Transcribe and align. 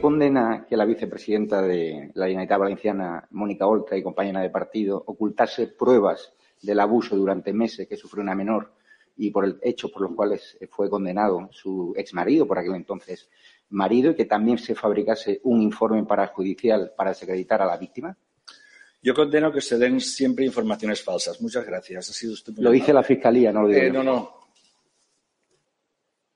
condena 0.00 0.66
que 0.68 0.76
la 0.76 0.84
vicepresidenta 0.84 1.62
de 1.62 2.10
la 2.14 2.26
Generalitat 2.26 2.58
Valenciana, 2.58 3.26
Mónica 3.30 3.66
Oltra, 3.66 3.96
y 3.96 4.02
compañera 4.02 4.40
de 4.40 4.50
partido, 4.50 5.02
ocultase 5.06 5.68
pruebas 5.68 6.32
del 6.62 6.80
abuso 6.80 7.16
durante 7.16 7.52
meses 7.52 7.86
que 7.88 7.96
sufrió 7.96 8.22
una 8.22 8.34
menor 8.34 8.72
y 9.16 9.30
por 9.30 9.44
el 9.44 9.58
hecho 9.62 9.90
por 9.90 10.02
los 10.02 10.12
cuales 10.14 10.58
fue 10.70 10.90
condenado 10.90 11.48
su 11.52 11.92
ex 11.96 12.14
marido, 12.14 12.46
por 12.46 12.58
aquel 12.58 12.74
entonces 12.74 13.28
marido, 13.70 14.10
y 14.10 14.14
que 14.14 14.24
también 14.24 14.58
se 14.58 14.74
fabricase 14.74 15.40
un 15.44 15.62
informe 15.62 16.04
parajudicial 16.04 16.92
para 16.96 17.10
desacreditar 17.10 17.62
a 17.62 17.66
la 17.66 17.76
víctima? 17.76 18.16
Yo 19.02 19.14
condeno 19.14 19.52
que 19.52 19.60
se 19.60 19.76
den 19.76 20.00
siempre 20.00 20.46
informaciones 20.46 21.02
falsas. 21.02 21.40
Muchas 21.42 21.66
gracias. 21.66 22.08
Ha 22.08 22.12
sido 22.12 22.32
usted 22.32 22.54
Lo 22.56 22.70
dice 22.70 22.92
la 22.92 23.02
Fiscalía, 23.02 23.52
no 23.52 23.62
lo 23.62 23.68
digo 23.68 23.80
eh, 23.80 23.90
No, 23.90 24.02
no. 24.02 24.43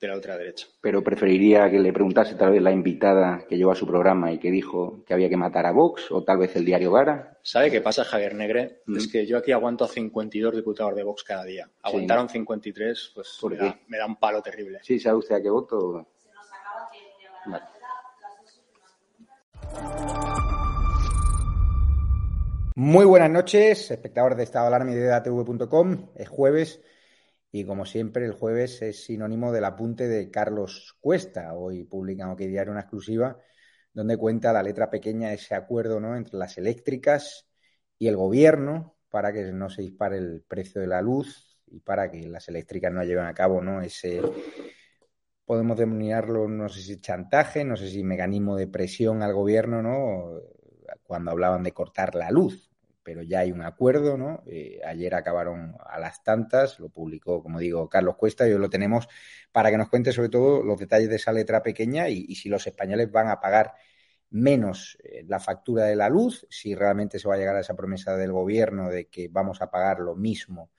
de 0.00 0.08
la 0.08 0.16
otra 0.16 0.36
derecha. 0.36 0.66
Pero 0.80 1.02
preferiría 1.02 1.70
que 1.70 1.78
le 1.78 1.92
preguntase 1.92 2.34
tal 2.34 2.52
vez 2.52 2.62
la 2.62 2.72
invitada 2.72 3.44
que 3.48 3.56
llevó 3.56 3.72
a 3.72 3.76
su 3.76 3.86
programa 3.86 4.32
y 4.32 4.38
que 4.38 4.50
dijo 4.50 5.02
que 5.06 5.14
había 5.14 5.28
que 5.28 5.36
matar 5.36 5.66
a 5.66 5.72
Vox 5.72 6.10
o 6.10 6.22
tal 6.22 6.38
vez 6.38 6.54
el 6.56 6.64
diario 6.64 6.92
Gara. 6.92 7.38
¿Sabe 7.42 7.70
qué 7.70 7.80
pasa, 7.80 8.04
Javier 8.04 8.34
Negre? 8.34 8.82
Mm. 8.86 8.96
Es 8.96 9.08
que 9.08 9.26
yo 9.26 9.38
aquí 9.38 9.52
aguanto 9.52 9.84
a 9.84 9.88
52 9.88 10.54
diputados 10.54 10.94
de 10.94 11.02
Vox 11.02 11.24
cada 11.24 11.44
día. 11.44 11.68
Aguantaron 11.82 12.28
53, 12.28 13.12
pues 13.14 13.38
me 13.48 13.56
da, 13.56 13.80
me 13.88 13.98
da, 13.98 14.06
un 14.06 14.16
palo 14.16 14.42
terrible. 14.42 14.80
Sí, 14.82 14.98
¿sabe 14.98 15.18
usted 15.18 15.36
a 15.36 15.42
qué 15.42 15.50
voto? 15.50 16.06
Se 16.16 16.28
nos 16.32 16.46
acaba 16.52 17.76
Muy 22.74 23.06
buenas 23.06 23.30
noches, 23.30 23.90
espectadores 23.90 24.36
de 24.36 24.44
Estado 24.44 24.66
Alarma 24.66 24.92
y 24.92 24.96
de 24.96 25.06
datv.com. 25.06 26.10
Es 26.14 26.28
jueves 26.28 26.82
y 27.52 27.64
como 27.64 27.86
siempre, 27.86 28.24
el 28.26 28.32
jueves 28.32 28.82
es 28.82 29.04
sinónimo 29.04 29.52
del 29.52 29.64
apunte 29.64 30.08
de 30.08 30.30
Carlos 30.30 30.96
Cuesta. 31.00 31.54
Hoy 31.54 31.84
publican 31.84 32.30
OK 32.30 32.40
Diario 32.40 32.72
una 32.72 32.82
exclusiva 32.82 33.38
donde 33.92 34.18
cuenta 34.18 34.52
la 34.52 34.62
letra 34.62 34.90
pequeña 34.90 35.32
ese 35.32 35.54
acuerdo 35.54 36.00
¿no? 36.00 36.16
entre 36.16 36.36
las 36.38 36.58
eléctricas 36.58 37.48
y 37.98 38.08
el 38.08 38.16
gobierno 38.16 38.96
para 39.08 39.32
que 39.32 39.52
no 39.52 39.70
se 39.70 39.82
dispare 39.82 40.18
el 40.18 40.42
precio 40.46 40.82
de 40.82 40.86
la 40.86 41.00
luz 41.00 41.58
y 41.66 41.80
para 41.80 42.10
que 42.10 42.28
las 42.28 42.48
eléctricas 42.48 42.92
no 42.92 43.02
lleven 43.04 43.24
a 43.24 43.32
cabo 43.32 43.62
¿no? 43.62 43.80
ese, 43.80 44.20
podemos 45.46 45.78
denominarlo, 45.78 46.46
no 46.48 46.68
sé 46.68 46.82
si 46.82 47.00
chantaje, 47.00 47.64
no 47.64 47.76
sé 47.76 47.88
si 47.88 48.02
mecanismo 48.04 48.56
de 48.56 48.66
presión 48.66 49.22
al 49.22 49.32
gobierno, 49.32 49.80
¿no? 49.80 50.42
Cuando 51.04 51.30
hablaban 51.30 51.62
de 51.62 51.72
cortar 51.72 52.14
la 52.14 52.30
luz 52.30 52.70
pero 53.06 53.22
ya 53.22 53.38
hay 53.38 53.52
un 53.52 53.62
acuerdo, 53.62 54.18
¿no? 54.18 54.42
Eh, 54.46 54.80
ayer 54.84 55.14
acabaron 55.14 55.76
a 55.78 56.00
las 56.00 56.24
tantas, 56.24 56.80
lo 56.80 56.88
publicó, 56.88 57.40
como 57.40 57.60
digo, 57.60 57.88
Carlos 57.88 58.16
Cuesta, 58.16 58.48
y 58.48 58.52
hoy 58.52 58.58
lo 58.58 58.68
tenemos 58.68 59.06
para 59.52 59.70
que 59.70 59.78
nos 59.78 59.88
cuente 59.88 60.10
sobre 60.10 60.28
todo 60.28 60.64
los 60.64 60.76
detalles 60.76 61.08
de 61.08 61.14
esa 61.14 61.30
letra 61.30 61.62
pequeña 61.62 62.08
y, 62.08 62.34
si 62.34 62.48
los 62.48 62.66
españoles 62.66 63.08
van 63.12 63.28
a 63.28 63.38
pagar 63.38 63.74
menos 64.30 64.98
eh, 65.04 65.24
la 65.28 65.38
factura 65.38 65.84
de 65.84 65.94
la 65.94 66.08
luz, 66.08 66.48
si 66.50 66.74
realmente 66.74 67.20
se 67.20 67.28
va 67.28 67.36
a 67.36 67.38
llegar 67.38 67.54
a 67.54 67.60
esa 67.60 67.76
promesa 67.76 68.16
del 68.16 68.32
gobierno 68.32 68.90
de 68.90 69.06
que 69.06 69.28
vamos 69.28 69.62
a 69.62 69.70
pagar 69.70 70.00
lo 70.00 70.16
mismo 70.16 70.72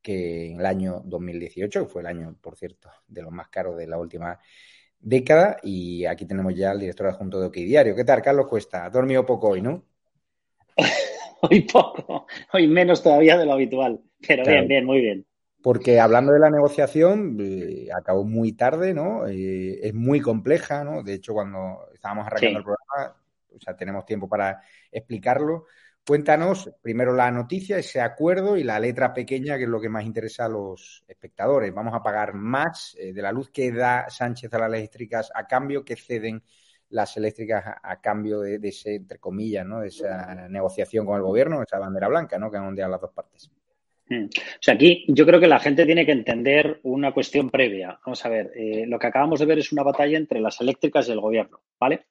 que 0.00 0.52
en 0.52 0.60
el 0.60 0.66
año 0.66 1.02
2018, 1.04 1.86
que 1.86 1.92
fue 1.92 2.02
el 2.02 2.06
año, 2.06 2.36
por 2.40 2.56
cierto, 2.56 2.90
de 3.08 3.22
los 3.22 3.32
más 3.32 3.48
caros 3.48 3.76
de 3.76 3.88
la 3.88 3.98
última 3.98 4.38
década. 5.00 5.58
Y 5.64 6.04
aquí 6.06 6.26
tenemos 6.26 6.54
ya 6.54 6.70
al 6.70 6.80
director 6.80 7.08
adjunto 7.08 7.40
de 7.40 7.46
OK 7.48 7.56
Diario. 7.56 7.96
¿Qué 7.96 8.04
tal, 8.04 8.22
Carlos 8.22 8.46
Cuesta? 8.48 8.84
Ha 8.84 8.90
dormido 8.90 9.26
poco 9.26 9.48
hoy, 9.48 9.62
¿no? 9.62 9.91
hoy 11.50 11.62
poco, 11.62 12.26
hoy 12.52 12.68
menos 12.68 13.02
todavía 13.02 13.36
de 13.36 13.46
lo 13.46 13.54
habitual. 13.54 14.00
Pero 14.26 14.44
bien, 14.44 14.68
bien, 14.68 14.84
muy 14.84 15.00
bien. 15.00 15.26
Porque 15.62 16.00
hablando 16.00 16.32
de 16.32 16.40
la 16.40 16.50
negociación, 16.50 17.36
eh, 17.40 17.88
acabó 17.94 18.24
muy 18.24 18.52
tarde, 18.52 18.94
¿no? 18.94 19.26
Eh, 19.28 19.78
es 19.86 19.94
muy 19.94 20.20
compleja, 20.20 20.82
¿no? 20.82 21.02
De 21.02 21.14
hecho, 21.14 21.34
cuando 21.34 21.88
estábamos 21.94 22.26
arrancando 22.26 22.58
el 22.58 22.64
programa, 22.64 23.16
o 23.54 23.60
sea, 23.60 23.76
tenemos 23.76 24.04
tiempo 24.04 24.28
para 24.28 24.60
explicarlo. 24.90 25.66
Cuéntanos 26.04 26.68
primero 26.82 27.14
la 27.14 27.30
noticia, 27.30 27.78
ese 27.78 28.00
acuerdo 28.00 28.56
y 28.56 28.64
la 28.64 28.80
letra 28.80 29.14
pequeña, 29.14 29.56
que 29.56 29.64
es 29.64 29.68
lo 29.68 29.80
que 29.80 29.88
más 29.88 30.04
interesa 30.04 30.46
a 30.46 30.48
los 30.48 31.04
espectadores. 31.06 31.72
Vamos 31.72 31.94
a 31.94 32.02
pagar 32.02 32.34
más 32.34 32.96
eh, 32.98 33.12
de 33.12 33.22
la 33.22 33.30
luz 33.30 33.50
que 33.50 33.70
da 33.70 34.10
Sánchez 34.10 34.52
a 34.52 34.58
las 34.58 34.68
eléctricas 34.68 35.30
a 35.32 35.46
cambio 35.46 35.84
que 35.84 35.94
ceden 35.94 36.42
las 36.92 37.16
eléctricas 37.16 37.64
a, 37.82 38.00
cambio 38.00 38.40
de, 38.40 38.60
ese, 38.62 38.94
entre 38.94 39.18
comillas, 39.18 39.66
¿no? 39.66 39.80
de 39.80 39.88
esa 39.88 40.48
negociación 40.48 41.04
con 41.04 41.16
el 41.16 41.22
gobierno, 41.22 41.62
esa 41.62 41.78
bandera 41.78 42.08
blanca, 42.08 42.38
¿no? 42.38 42.50
que 42.50 42.58
han 42.58 42.66
ondeado 42.66 42.90
las 42.90 43.00
dos 43.00 43.12
partes. 43.12 43.50
Mm. 44.08 44.24
O 44.24 44.60
sea, 44.60 44.74
aquí 44.74 45.04
yo 45.08 45.24
creo 45.24 45.40
que 45.40 45.46
la 45.46 45.58
gente 45.58 45.86
tiene 45.86 46.04
que 46.04 46.12
entender 46.12 46.80
una 46.82 47.12
cuestión 47.12 47.50
previa. 47.50 47.98
Vamos 48.04 48.24
a 48.24 48.28
ver, 48.28 48.52
eh, 48.54 48.84
lo 48.86 48.98
que 48.98 49.06
acabamos 49.06 49.40
de 49.40 49.46
ver 49.46 49.58
es 49.58 49.72
una 49.72 49.82
batalla 49.82 50.18
entre 50.18 50.40
las 50.40 50.60
eléctricas 50.60 51.08
y 51.08 51.12
el 51.12 51.20
gobierno, 51.20 51.62
¿vale? 51.80 52.06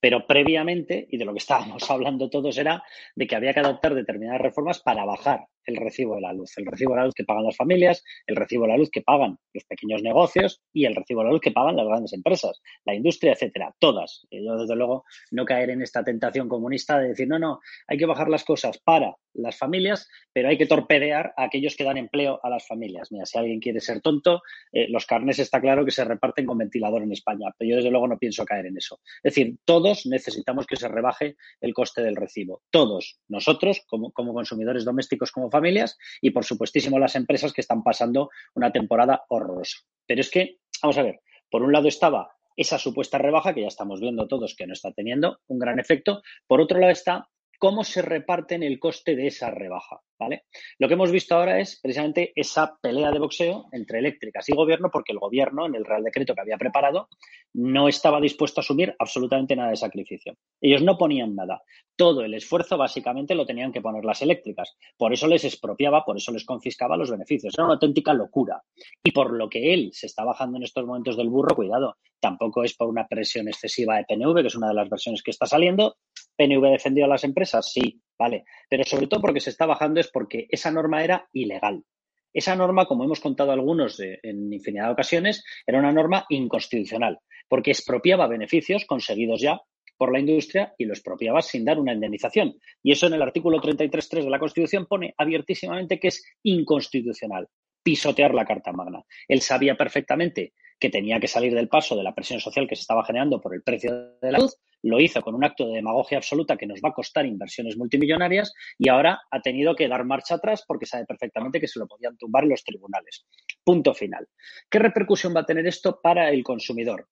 Pero 0.00 0.26
previamente, 0.26 1.06
y 1.10 1.16
de 1.16 1.24
lo 1.24 1.32
que 1.32 1.38
estábamos 1.38 1.88
hablando 1.90 2.28
todos, 2.28 2.58
era 2.58 2.82
de 3.14 3.26
que 3.26 3.36
había 3.36 3.54
que 3.54 3.60
adoptar 3.60 3.94
determinadas 3.94 4.40
reformas 4.40 4.80
para 4.80 5.04
bajar 5.04 5.46
el 5.66 5.76
recibo 5.76 6.16
de 6.16 6.22
la 6.22 6.32
luz. 6.32 6.56
El 6.56 6.66
recibo 6.66 6.92
de 6.92 7.00
la 7.00 7.04
luz 7.06 7.14
que 7.14 7.24
pagan 7.24 7.44
las 7.44 7.56
familias, 7.56 8.02
el 8.26 8.36
recibo 8.36 8.64
de 8.64 8.70
la 8.70 8.76
luz 8.76 8.90
que 8.90 9.02
pagan 9.02 9.38
los 9.52 9.64
pequeños 9.64 10.02
negocios 10.02 10.62
y 10.72 10.84
el 10.84 10.94
recibo 10.94 11.20
de 11.20 11.26
la 11.26 11.32
luz 11.32 11.40
que 11.40 11.52
pagan 11.52 11.76
las 11.76 11.86
grandes 11.86 12.12
empresas, 12.12 12.60
la 12.84 12.94
industria, 12.94 13.32
etcétera. 13.32 13.74
Todas. 13.78 14.26
Yo, 14.30 14.56
desde 14.56 14.76
luego, 14.76 15.04
no 15.30 15.44
caer 15.44 15.70
en 15.70 15.82
esta 15.82 16.04
tentación 16.04 16.48
comunista 16.48 16.98
de 16.98 17.08
decir, 17.08 17.28
no, 17.28 17.38
no, 17.38 17.60
hay 17.86 17.98
que 17.98 18.06
bajar 18.06 18.28
las 18.28 18.44
cosas 18.44 18.78
para 18.78 19.16
las 19.34 19.58
familias, 19.58 20.08
pero 20.32 20.48
hay 20.48 20.56
que 20.56 20.66
torpedear 20.66 21.34
a 21.36 21.44
aquellos 21.44 21.76
que 21.76 21.84
dan 21.84 21.96
empleo 21.96 22.38
a 22.42 22.50
las 22.50 22.66
familias. 22.66 23.10
Mira, 23.10 23.26
si 23.26 23.36
alguien 23.38 23.60
quiere 23.60 23.80
ser 23.80 24.00
tonto, 24.00 24.42
eh, 24.72 24.86
los 24.88 25.06
carnes 25.06 25.38
está 25.38 25.60
claro 25.60 25.84
que 25.84 25.90
se 25.90 26.04
reparten 26.04 26.46
con 26.46 26.58
ventilador 26.58 27.02
en 27.02 27.12
España, 27.12 27.48
pero 27.58 27.70
yo 27.70 27.76
desde 27.76 27.90
luego 27.90 28.08
no 28.08 28.18
pienso 28.18 28.44
caer 28.44 28.66
en 28.66 28.76
eso. 28.76 29.00
Es 29.22 29.34
decir, 29.34 29.56
todos 29.64 30.06
necesitamos 30.06 30.66
que 30.66 30.76
se 30.76 30.88
rebaje 30.88 31.36
el 31.60 31.74
coste 31.74 32.02
del 32.02 32.16
recibo. 32.16 32.62
Todos, 32.70 33.18
nosotros 33.28 33.82
como 33.86 34.12
consumidores 34.12 34.84
domésticos, 34.84 35.32
como 35.32 35.50
familias, 35.54 35.96
y 36.20 36.30
por 36.30 36.44
supuestísimo 36.44 36.98
las 36.98 37.14
empresas 37.14 37.52
que 37.52 37.60
están 37.60 37.82
pasando 37.82 38.30
una 38.54 38.72
temporada 38.72 39.24
horrorosa. 39.28 39.78
Pero 40.06 40.20
es 40.20 40.30
que, 40.30 40.58
vamos 40.82 40.98
a 40.98 41.02
ver, 41.02 41.20
por 41.50 41.62
un 41.62 41.72
lado 41.72 41.88
estaba 41.88 42.34
esa 42.56 42.78
supuesta 42.78 43.18
rebaja 43.18 43.54
que 43.54 43.62
ya 43.62 43.68
estamos 43.68 44.00
viendo 44.00 44.28
todos 44.28 44.54
que 44.56 44.66
no 44.66 44.72
está 44.72 44.92
teniendo 44.92 45.38
un 45.46 45.58
gran 45.58 45.78
efecto. 45.78 46.22
Por 46.46 46.60
otro 46.60 46.78
lado 46.78 46.92
está 46.92 47.28
cómo 47.58 47.84
se 47.84 48.02
reparten 48.02 48.62
el 48.62 48.78
coste 48.78 49.16
de 49.16 49.26
esa 49.26 49.50
rebaja, 49.50 50.00
¿vale? 50.18 50.44
Lo 50.78 50.88
que 50.88 50.94
hemos 50.94 51.10
visto 51.10 51.34
ahora 51.34 51.60
es 51.60 51.80
precisamente 51.80 52.32
esa 52.34 52.76
pelea 52.80 53.10
de 53.10 53.18
boxeo 53.18 53.66
entre 53.72 53.98
eléctricas 53.98 54.48
y 54.48 54.54
gobierno, 54.54 54.90
porque 54.92 55.12
el 55.12 55.18
gobierno, 55.18 55.66
en 55.66 55.74
el 55.74 55.84
Real 55.84 56.04
Decreto 56.04 56.34
que 56.34 56.40
había 56.40 56.58
preparado, 56.58 57.08
no 57.54 57.88
estaba 57.88 58.20
dispuesto 58.20 58.60
a 58.60 58.62
asumir 58.62 58.94
absolutamente 58.98 59.56
nada 59.56 59.70
de 59.70 59.76
sacrificio. 59.76 60.34
Ellos 60.60 60.82
no 60.82 60.98
ponían 60.98 61.34
nada. 61.34 61.62
Todo 61.96 62.22
el 62.22 62.34
esfuerzo 62.34 62.76
básicamente 62.76 63.34
lo 63.34 63.46
tenían 63.46 63.72
que 63.72 63.80
poner 63.80 64.04
las 64.04 64.22
eléctricas. 64.22 64.76
Por 64.96 65.12
eso 65.12 65.28
les 65.28 65.44
expropiaba, 65.44 66.04
por 66.04 66.16
eso 66.16 66.32
les 66.32 66.44
confiscaba 66.44 66.96
los 66.96 67.10
beneficios. 67.10 67.54
Era 67.56 67.64
una 67.64 67.74
auténtica 67.74 68.12
locura. 68.12 68.62
Y 69.02 69.12
por 69.12 69.32
lo 69.32 69.48
que 69.48 69.72
él 69.72 69.90
se 69.92 70.06
está 70.06 70.24
bajando 70.24 70.56
en 70.56 70.64
estos 70.64 70.84
momentos 70.84 71.16
del 71.16 71.28
burro, 71.28 71.54
cuidado, 71.54 71.96
tampoco 72.20 72.64
es 72.64 72.74
por 72.74 72.88
una 72.88 73.06
presión 73.06 73.48
excesiva 73.48 73.96
de 73.96 74.04
PNV, 74.04 74.40
que 74.40 74.46
es 74.48 74.56
una 74.56 74.68
de 74.68 74.74
las 74.74 74.88
versiones 74.88 75.22
que 75.22 75.30
está 75.30 75.46
saliendo, 75.46 75.96
PNV 76.36 76.70
defendió 76.70 77.04
a 77.04 77.08
las 77.08 77.22
empresas, 77.22 77.43
sí, 77.44 78.00
vale, 78.18 78.44
pero 78.68 78.84
sobre 78.84 79.06
todo 79.06 79.20
porque 79.20 79.40
se 79.40 79.50
está 79.50 79.66
bajando 79.66 80.00
es 80.00 80.10
porque 80.10 80.46
esa 80.50 80.70
norma 80.70 81.02
era 81.02 81.28
ilegal. 81.32 81.84
Esa 82.32 82.56
norma, 82.56 82.86
como 82.86 83.04
hemos 83.04 83.20
contado 83.20 83.52
algunos 83.52 84.00
en 84.00 84.52
infinidad 84.52 84.86
de 84.86 84.92
ocasiones, 84.92 85.44
era 85.64 85.78
una 85.78 85.92
norma 85.92 86.26
inconstitucional, 86.28 87.20
porque 87.48 87.70
expropiaba 87.70 88.26
beneficios 88.26 88.84
conseguidos 88.86 89.40
ya 89.40 89.60
por 89.96 90.12
la 90.12 90.18
industria 90.18 90.74
y 90.76 90.84
lo 90.84 90.92
expropiaba 90.92 91.42
sin 91.42 91.64
dar 91.64 91.78
una 91.78 91.92
indemnización. 91.92 92.54
Y 92.82 92.90
eso 92.92 93.06
en 93.06 93.14
el 93.14 93.22
artículo 93.22 93.60
33.3 93.60 94.24
de 94.24 94.30
la 94.30 94.40
Constitución 94.40 94.86
pone 94.86 95.14
abiertísimamente 95.16 96.00
que 96.00 96.08
es 96.08 96.24
inconstitucional, 96.42 97.48
pisotear 97.82 98.34
la 98.34 98.44
Carta 98.44 98.72
Magna. 98.72 99.04
Él 99.28 99.40
sabía 99.40 99.76
perfectamente 99.76 100.54
que 100.78 100.90
tenía 100.90 101.20
que 101.20 101.28
salir 101.28 101.54
del 101.54 101.68
paso 101.68 101.96
de 101.96 102.02
la 102.02 102.14
presión 102.14 102.40
social 102.40 102.66
que 102.66 102.74
se 102.74 102.82
estaba 102.82 103.04
generando 103.04 103.40
por 103.40 103.54
el 103.54 103.62
precio 103.62 104.16
de 104.20 104.32
la 104.32 104.38
luz, 104.38 104.56
lo 104.84 105.00
hizo 105.00 105.22
con 105.22 105.34
un 105.34 105.44
acto 105.44 105.66
de 105.66 105.76
demagogia 105.76 106.18
absoluta 106.18 106.56
que 106.56 106.66
nos 106.66 106.80
va 106.80 106.90
a 106.90 106.92
costar 106.92 107.24
inversiones 107.24 107.76
multimillonarias 107.76 108.52
y 108.78 108.88
ahora 108.88 109.22
ha 109.30 109.40
tenido 109.40 109.74
que 109.74 109.88
dar 109.88 110.04
marcha 110.04 110.34
atrás 110.34 110.64
porque 110.66 110.86
sabe 110.86 111.06
perfectamente 111.06 111.58
que 111.58 111.68
se 111.68 111.78
lo 111.78 111.86
podían 111.86 112.16
tumbar 112.18 112.44
los 112.44 112.62
tribunales. 112.62 113.26
Punto 113.64 113.94
final. 113.94 114.28
¿Qué 114.70 114.78
repercusión 114.78 115.34
va 115.34 115.40
a 115.40 115.46
tener 115.46 115.66
esto 115.66 116.00
para 116.02 116.28
el 116.30 116.44
consumidor? 116.44 117.08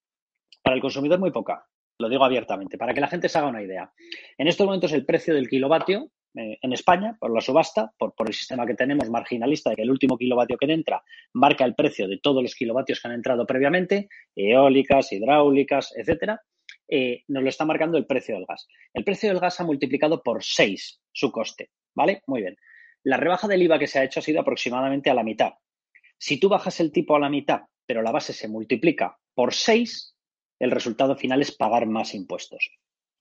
Para 0.63 0.77
el 0.77 0.83
consumidor 0.83 1.19
muy 1.19 1.31
poca, 1.31 1.65
lo 1.99 2.09
digo 2.09 2.25
abiertamente, 2.25 2.77
para 2.77 2.93
que 2.93 3.01
la 3.01 3.09
gente 3.09 3.29
se 3.29 3.39
haga 3.39 3.49
una 3.49 3.63
idea. 3.63 3.91
En 4.37 4.49
estos 4.49 4.67
momentos 4.67 4.93
el 4.93 5.07
precio 5.07 5.35
del 5.35 5.49
kilovatio 5.49 6.11
eh, 6.35 6.59
en 6.61 6.73
España, 6.75 7.17
por 7.19 7.33
la 7.33 7.41
subasta, 7.41 7.91
por, 7.99 8.15
por, 8.15 8.29
el 8.29 8.35
sistema 8.35 8.67
que 8.67 8.75
tenemos 8.75 9.09
marginalista 9.09 9.71
de 9.71 9.77
que 9.77 9.83
el 9.83 9.91
último 9.91 10.19
kilovatio 10.19 10.59
que 10.59 10.71
entra 10.71 11.03
marca 11.33 11.65
el 11.65 11.75
precio 11.75 12.07
de 12.07 12.19
todos 12.19 12.43
los 12.43 12.55
kilovatios 12.55 13.01
que 13.01 13.09
han 13.09 13.15
entrado 13.15 13.47
previamente, 13.47 14.09
eólicas, 14.37 15.13
hidráulicas, 15.13 15.93
etcétera, 15.97 16.41
eh, 16.89 17.23
nos 17.29 17.43
lo 17.43 17.49
está 17.49 17.65
marcando 17.65 17.99
el 17.99 18.07
precio 18.07 18.35
del 18.35 18.47
gas. 18.47 18.67
El 18.93 19.05
precio 19.05 19.29
del 19.29 19.41
gas 19.41 19.61
ha 19.61 19.65
multiplicado 19.65 20.23
por 20.23 20.43
6 20.43 21.01
su 21.13 21.31
coste, 21.31 21.71
¿vale? 21.95 22.23
Muy 22.27 22.43
bien. 22.43 22.57
La 23.05 23.17
rebaja 23.17 23.49
del 23.49 23.63
IVA 23.63 23.79
que 23.79 23.87
se 23.87 23.99
ha 23.99 24.05
hecho 24.05 24.21
ha 24.21 24.23
sido 24.23 24.41
aproximadamente 24.41 25.11
a 25.11 25.15
la 25.15 25.25
mitad. 25.25 25.53
Si 26.19 26.39
tú 26.39 26.49
bajas 26.49 26.79
el 26.81 26.93
tipo 26.93 27.17
a 27.17 27.21
la 27.21 27.29
mitad, 27.29 27.63
pero 27.87 28.03
la 28.03 28.13
base 28.13 28.33
se 28.33 28.49
multiplica 28.49 29.19
por 29.35 29.55
6, 29.55 30.17
el 30.61 30.71
resultado 30.71 31.17
final 31.17 31.43
es 31.43 31.53
pagar 31.53 31.87
más 31.87 32.15
impuestos. 32.15 32.71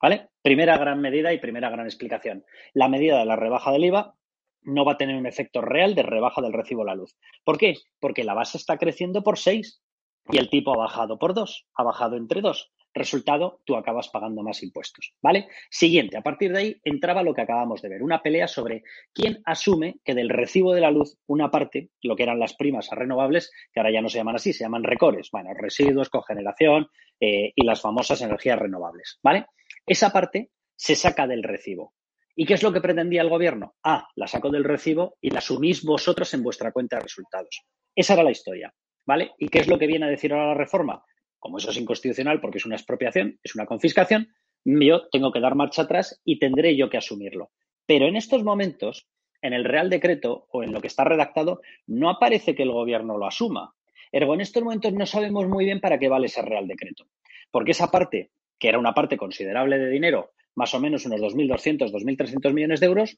¿Vale? 0.01 0.29
Primera 0.41 0.77
gran 0.77 0.99
medida 0.99 1.31
y 1.33 1.39
primera 1.39 1.69
gran 1.69 1.85
explicación. 1.85 2.43
La 2.73 2.87
medida 2.87 3.19
de 3.19 3.25
la 3.25 3.35
rebaja 3.35 3.71
del 3.71 3.85
IVA 3.85 4.15
no 4.63 4.85
va 4.85 4.93
a 4.93 4.97
tener 4.97 5.15
un 5.15 5.27
efecto 5.27 5.61
real 5.61 5.95
de 5.95 6.03
rebaja 6.03 6.41
del 6.41 6.53
recibo 6.53 6.83
de 6.83 6.87
la 6.87 6.95
luz. 6.95 7.15
¿Por 7.43 7.57
qué? 7.57 7.75
Porque 7.99 8.23
la 8.23 8.33
base 8.33 8.57
está 8.57 8.77
creciendo 8.77 9.23
por 9.23 9.37
6 9.37 9.81
y 10.29 10.37
el 10.37 10.49
tipo 10.49 10.73
ha 10.73 10.77
bajado 10.77 11.17
por 11.17 11.33
2, 11.33 11.67
ha 11.75 11.83
bajado 11.83 12.17
entre 12.17 12.41
2. 12.41 12.71
Resultado, 12.93 13.61
tú 13.65 13.77
acabas 13.77 14.09
pagando 14.09 14.43
más 14.43 14.61
impuestos, 14.63 15.13
¿vale? 15.21 15.47
Siguiente, 15.69 16.17
a 16.17 16.21
partir 16.21 16.51
de 16.51 16.59
ahí 16.59 16.81
entraba 16.83 17.23
lo 17.23 17.33
que 17.33 17.41
acabamos 17.41 17.81
de 17.81 17.87
ver, 17.87 18.03
una 18.03 18.21
pelea 18.21 18.49
sobre 18.49 18.83
quién 19.13 19.41
asume 19.45 20.01
que 20.03 20.13
del 20.13 20.27
recibo 20.27 20.73
de 20.73 20.81
la 20.81 20.91
luz 20.91 21.17
una 21.25 21.49
parte, 21.49 21.91
lo 22.01 22.17
que 22.17 22.23
eran 22.23 22.39
las 22.39 22.53
primas 22.53 22.91
a 22.91 22.95
renovables, 22.95 23.49
que 23.71 23.79
ahora 23.79 23.93
ya 23.93 24.01
no 24.01 24.09
se 24.09 24.17
llaman 24.17 24.35
así, 24.35 24.51
se 24.51 24.65
llaman 24.65 24.83
recores, 24.83 25.29
bueno, 25.31 25.51
residuos, 25.57 26.09
cogeneración 26.09 26.89
eh, 27.19 27.53
y 27.55 27.65
las 27.65 27.79
famosas 27.79 28.21
energías 28.21 28.59
renovables, 28.59 29.19
¿vale? 29.23 29.45
Esa 29.85 30.11
parte 30.11 30.51
se 30.75 30.95
saca 30.95 31.27
del 31.27 31.43
recibo. 31.43 31.93
¿Y 32.35 32.45
qué 32.45 32.55
es 32.55 32.63
lo 32.63 32.73
que 32.73 32.81
pretendía 32.81 33.21
el 33.21 33.29
gobierno? 33.29 33.75
Ah, 33.83 34.07
la 34.15 34.27
saco 34.27 34.49
del 34.49 34.63
recibo 34.63 35.17
y 35.21 35.29
la 35.29 35.39
asumís 35.39 35.83
vosotros 35.83 36.33
en 36.33 36.43
vuestra 36.43 36.71
cuenta 36.71 36.97
de 36.97 37.03
resultados. 37.03 37.61
Esa 37.95 38.13
era 38.13 38.23
la 38.23 38.31
historia, 38.31 38.73
¿vale? 39.05 39.31
¿Y 39.37 39.49
qué 39.49 39.59
es 39.59 39.67
lo 39.67 39.77
que 39.77 39.87
viene 39.87 40.05
a 40.05 40.09
decir 40.09 40.33
ahora 40.33 40.47
la 40.47 40.53
reforma? 40.55 41.03
como 41.41 41.57
eso 41.57 41.71
es 41.71 41.77
inconstitucional 41.77 42.39
porque 42.39 42.59
es 42.59 42.65
una 42.65 42.75
expropiación, 42.75 43.39
es 43.43 43.55
una 43.55 43.65
confiscación, 43.65 44.29
yo 44.63 45.09
tengo 45.09 45.31
que 45.31 45.39
dar 45.39 45.55
marcha 45.55 45.81
atrás 45.81 46.21
y 46.23 46.37
tendré 46.37 46.77
yo 46.77 46.89
que 46.89 46.97
asumirlo. 46.97 47.49
Pero 47.87 48.05
en 48.05 48.15
estos 48.15 48.43
momentos, 48.43 49.07
en 49.41 49.53
el 49.53 49.65
Real 49.65 49.89
Decreto 49.89 50.47
o 50.51 50.61
en 50.61 50.71
lo 50.71 50.79
que 50.79 50.87
está 50.87 51.03
redactado, 51.03 51.61
no 51.87 52.11
aparece 52.11 52.53
que 52.53 52.61
el 52.61 52.71
Gobierno 52.71 53.17
lo 53.17 53.25
asuma. 53.25 53.73
Ergo, 54.11 54.35
en 54.35 54.41
estos 54.41 54.63
momentos 54.63 54.93
no 54.93 55.07
sabemos 55.07 55.47
muy 55.47 55.65
bien 55.65 55.81
para 55.81 55.97
qué 55.97 56.09
vale 56.09 56.27
ese 56.27 56.43
Real 56.43 56.67
Decreto. 56.67 57.07
Porque 57.49 57.71
esa 57.71 57.89
parte, 57.89 58.29
que 58.59 58.69
era 58.69 58.77
una 58.77 58.93
parte 58.93 59.17
considerable 59.17 59.79
de 59.79 59.89
dinero, 59.89 60.33
más 60.53 60.75
o 60.75 60.79
menos 60.79 61.07
unos 61.07 61.21
2.200, 61.21 61.91
2.300 61.91 62.53
millones 62.53 62.79
de 62.79 62.85
euros, 62.85 63.17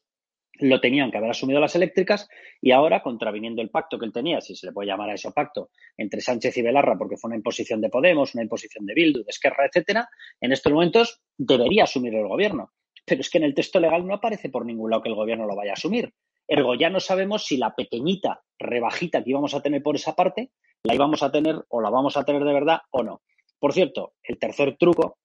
lo 0.60 0.80
tenían 0.80 1.12
que 1.12 1.18
haber 1.18 1.32
asumido 1.32 1.60
las 1.60 1.76
eléctricas 1.76 2.30
y 2.62 2.72
ahora, 2.72 3.02
contraviniendo 3.02 3.62
el 3.62 3.70
pacto 3.70 3.98
que 3.98 4.06
él 4.06 4.14
tenía, 4.14 4.42
si 4.42 4.56
se 4.56 4.68
le 4.68 4.72
puede 4.72 4.88
llamar 4.88 5.10
a 5.10 5.16
eso 5.16 5.32
pacto, 5.32 5.70
entre 5.98 6.22
Sánchez 6.22 6.58
y 6.58 6.62
Belarra, 6.62 6.98
porque 6.98 7.18
fue 7.18 7.30
una 7.30 7.38
imposición 7.38 7.82
de 7.82 7.90
Podemos, 7.90 8.36
una 8.36 8.44
imposición 8.44 8.86
de 8.86 8.94
Bildu, 8.94 9.24
de 9.24 9.30
Esquerra, 9.30 9.66
etcétera, 9.66 10.08
en 10.40 10.52
estos 10.52 10.72
momentos 10.72 11.22
debería 11.38 11.84
asumir 11.84 12.16
el 12.16 12.28
gobierno. 12.28 12.72
Pero 13.06 13.22
es 13.22 13.30
que 13.30 13.40
en 13.40 13.44
el 13.46 13.54
texto 13.54 13.80
legal 13.80 14.06
no 14.06 14.14
aparece 14.14 14.50
por 14.50 14.66
ningún 14.66 14.92
lado 14.92 15.04
que 15.04 15.10
el 15.10 15.16
gobierno 15.16 15.46
lo 15.46 15.56
vaya 15.56 15.72
a 15.72 15.74
asumir. 15.74 16.14
Ergo, 16.48 16.76
ya 16.76 16.90
no 16.90 17.00
sabemos 17.00 17.46
si 17.46 17.58
la 17.58 17.74
pequeñita 17.76 18.42
rebajita 18.60 19.24
que 19.24 19.32
íbamos 19.32 19.54
a 19.54 19.62
tener 19.62 19.82
por 19.82 19.96
esa 19.96 20.16
parte 20.16 20.52
la 20.84 20.94
íbamos 20.94 21.24
a 21.24 21.32
tener 21.32 21.56
o 21.70 21.82
la 21.82 21.90
vamos 21.90 22.18
a 22.18 22.26
tener 22.26 22.44
de 22.44 22.54
verdad 22.54 22.80
o 22.92 23.04
no. 23.04 23.22
Por 23.60 23.74
cierto, 23.74 24.14
el 24.24 24.38
tercer 24.38 24.76
truco 24.78 25.18